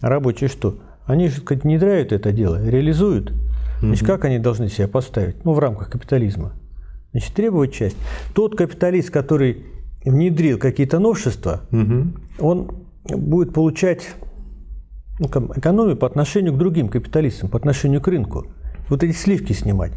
А 0.00 0.08
рабочие 0.08 0.48
что? 0.48 0.78
Они 1.06 1.28
же, 1.28 1.38
сказать, 1.40 1.64
внедряют 1.64 2.12
это 2.12 2.32
дело, 2.32 2.62
реализуют. 2.64 3.32
Значит, 3.80 4.06
как 4.06 4.24
они 4.24 4.38
должны 4.38 4.68
себя 4.68 4.86
поставить? 4.88 5.44
Ну, 5.44 5.52
в 5.52 5.58
рамках 5.58 5.90
капитализма. 5.90 6.52
Значит, 7.12 7.34
требовать 7.34 7.72
часть. 7.72 7.96
Тот 8.34 8.56
капиталист, 8.56 9.10
который 9.10 9.66
внедрил 10.04 10.58
какие-то 10.58 10.98
новшества, 10.98 11.62
Мгм. 11.70 12.14
он 12.38 12.70
будет 13.04 13.52
получать 13.52 14.08
ну, 15.22 15.52
экономию 15.56 15.96
по 15.96 16.06
отношению 16.06 16.52
к 16.52 16.58
другим 16.58 16.88
капиталистам, 16.88 17.48
по 17.48 17.56
отношению 17.56 18.00
к 18.00 18.08
рынку. 18.08 18.46
Вот 18.88 19.02
эти 19.02 19.12
сливки 19.12 19.52
снимать. 19.52 19.92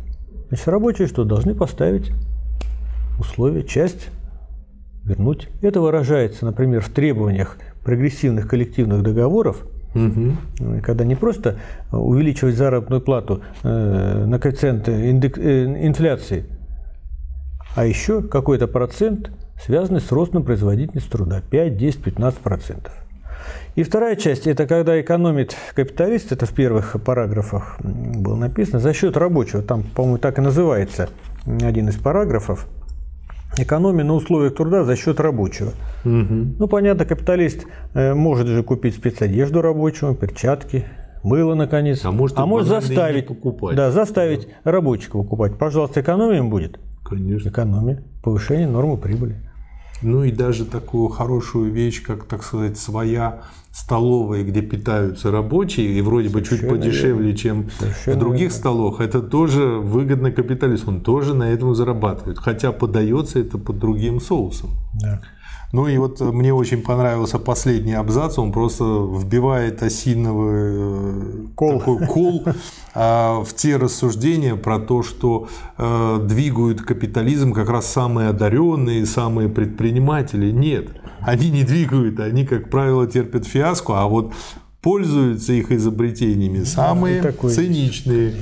Значит, 0.49 0.67
рабочие 0.67 1.07
что, 1.07 1.23
должны 1.23 1.55
поставить 1.55 2.11
условия, 3.19 3.63
часть 3.63 4.09
вернуть. 5.03 5.49
Это 5.61 5.81
выражается, 5.81 6.45
например, 6.45 6.81
в 6.81 6.89
требованиях 6.89 7.57
прогрессивных 7.83 8.47
коллективных 8.47 9.03
договоров, 9.03 9.65
э, 10.59 10.81
когда 10.81 11.05
не 11.05 11.15
просто 11.15 11.57
увеличивать 11.91 12.55
заработную 12.55 13.01
плату 13.01 13.41
э, 13.63 14.25
на 14.25 14.39
коэффициент 14.39 14.87
э, 14.89 15.11
инфляции, 15.11 16.45
а 17.75 17.85
еще 17.85 18.21
какой-то 18.21 18.67
процент, 18.67 19.31
связанный 19.63 20.01
с 20.01 20.11
ростом 20.11 20.43
производительности 20.43 21.09
труда 21.09 21.41
5, 21.49 21.77
10, 21.77 22.03
15 22.03 22.39
процентов. 22.39 23.04
И 23.75 23.83
вторая 23.83 24.15
часть– 24.15 24.47
это 24.47 24.67
когда 24.67 24.99
экономит 25.01 25.55
капиталист, 25.75 26.31
это 26.31 26.45
в 26.45 26.53
первых 26.53 26.95
параграфах 27.03 27.77
было 27.81 28.35
написано, 28.35 28.79
за 28.79 28.93
счет 28.93 29.17
рабочего, 29.17 29.61
там, 29.61 29.83
по-моему, 29.83 30.17
так 30.17 30.37
и 30.37 30.41
называется 30.41 31.09
один 31.45 31.89
из 31.89 31.95
параграфов, 31.95 32.67
экономия 33.57 34.05
на 34.05 34.13
условиях 34.13 34.55
труда 34.55 34.85
за 34.85 34.95
счет 34.95 35.19
рабочего. 35.19 35.73
Мгм. 36.05 36.55
Ну, 36.57 36.67
понятно, 36.69 37.03
капиталист 37.03 37.65
э, 37.93 38.13
может 38.13 38.47
же 38.47 38.63
купить 38.63 38.95
спецодежду 38.95 39.61
рабочему, 39.61 40.15
перчатки, 40.15 40.85
мыло, 41.21 41.53
наконец. 41.53 42.05
А 42.05 42.11
может, 42.11 42.39
и 42.39 42.41
не 42.41 42.63
заставить, 42.63 43.27
покупать. 43.27 43.75
Да, 43.75 43.91
заставить 43.91 44.47
рабочего 44.63 45.23
покупать. 45.23 45.57
Пожалуйста, 45.57 45.99
экономия 45.99 46.37
им 46.37 46.49
будет? 46.49 46.79
Конечно. 47.03 47.49
Экономия, 47.49 48.01
повышение 48.23 48.67
нормы 48.67 48.95
прибыли. 48.95 49.35
Ну 50.01 50.23
и 50.23 50.31
даже 50.31 50.65
такую 50.65 51.09
хорошую 51.09 51.71
вещь, 51.71 52.01
как, 52.03 52.25
так 52.25 52.43
сказать, 52.43 52.77
своя 52.77 53.41
столовая, 53.75 54.43
где 54.45 54.61
питаются 54.61 55.31
рабочие, 55.31 55.97
и 55.97 56.01
вроде 56.01 56.29
бы 56.29 56.41
чуть 56.41 56.67
подешевле, 56.67 57.35
чем 57.35 57.69
Совершенно 57.77 58.15
в 58.15 58.19
других 58.19 58.41
верно. 58.43 58.55
столах, 58.55 59.01
это 59.01 59.21
тоже 59.21 59.65
выгодно 59.65 60.31
капиталисту, 60.31 60.91
он 60.91 61.01
тоже 61.01 61.33
на 61.33 61.51
этом 61.51 61.75
зарабатывает, 61.75 62.39
хотя 62.39 62.71
подается 62.71 63.39
это 63.39 63.57
под 63.57 63.77
другим 63.77 64.21
соусом. 64.21 64.69
Да. 64.93 65.21
Ну 65.75 65.87
и 65.89 65.97
вот 65.97 66.21
э, 66.21 66.23
мне 66.23 66.53
очень 66.53 66.81
понравился 66.81 67.37
последний 67.37 67.95
абзац, 67.95 68.39
он 68.39 68.53
просто 68.53 68.85
вбивает 68.85 69.83
осиновый 69.83 70.71
э, 70.73 71.47
Кол. 71.53 71.79
такой 71.79 72.07
кол 72.07 72.45
а, 72.95 73.43
в 73.43 73.53
те 73.53 73.75
рассуждения 73.75 74.55
про 74.55 74.79
то, 74.79 75.03
что 75.03 75.49
э, 75.77 76.19
двигают 76.23 76.81
капитализм 76.81 77.51
как 77.51 77.69
раз 77.69 77.87
самые 77.87 78.29
одаренные, 78.29 79.05
самые 79.05 79.49
предприниматели. 79.49 80.49
Нет, 80.49 80.91
они 81.19 81.49
не 81.49 81.65
двигают, 81.65 82.21
они, 82.21 82.45
как 82.45 82.69
правило, 82.69 83.05
терпят 83.05 83.45
фиаско, 83.45 83.95
а 83.95 84.07
вот 84.07 84.33
пользуются 84.81 85.51
их 85.51 85.73
изобретениями 85.73 86.63
самые 86.63 87.19
и 87.19 87.21
такое 87.21 87.53
циничные 87.53 88.33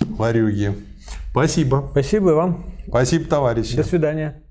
варюги. 0.00 0.74
Спасибо. 1.30 1.88
Спасибо 1.90 2.32
и 2.32 2.34
вам. 2.34 2.66
Спасибо, 2.86 3.24
товарищи. 3.24 3.76
До 3.76 3.82
свидания. 3.82 4.41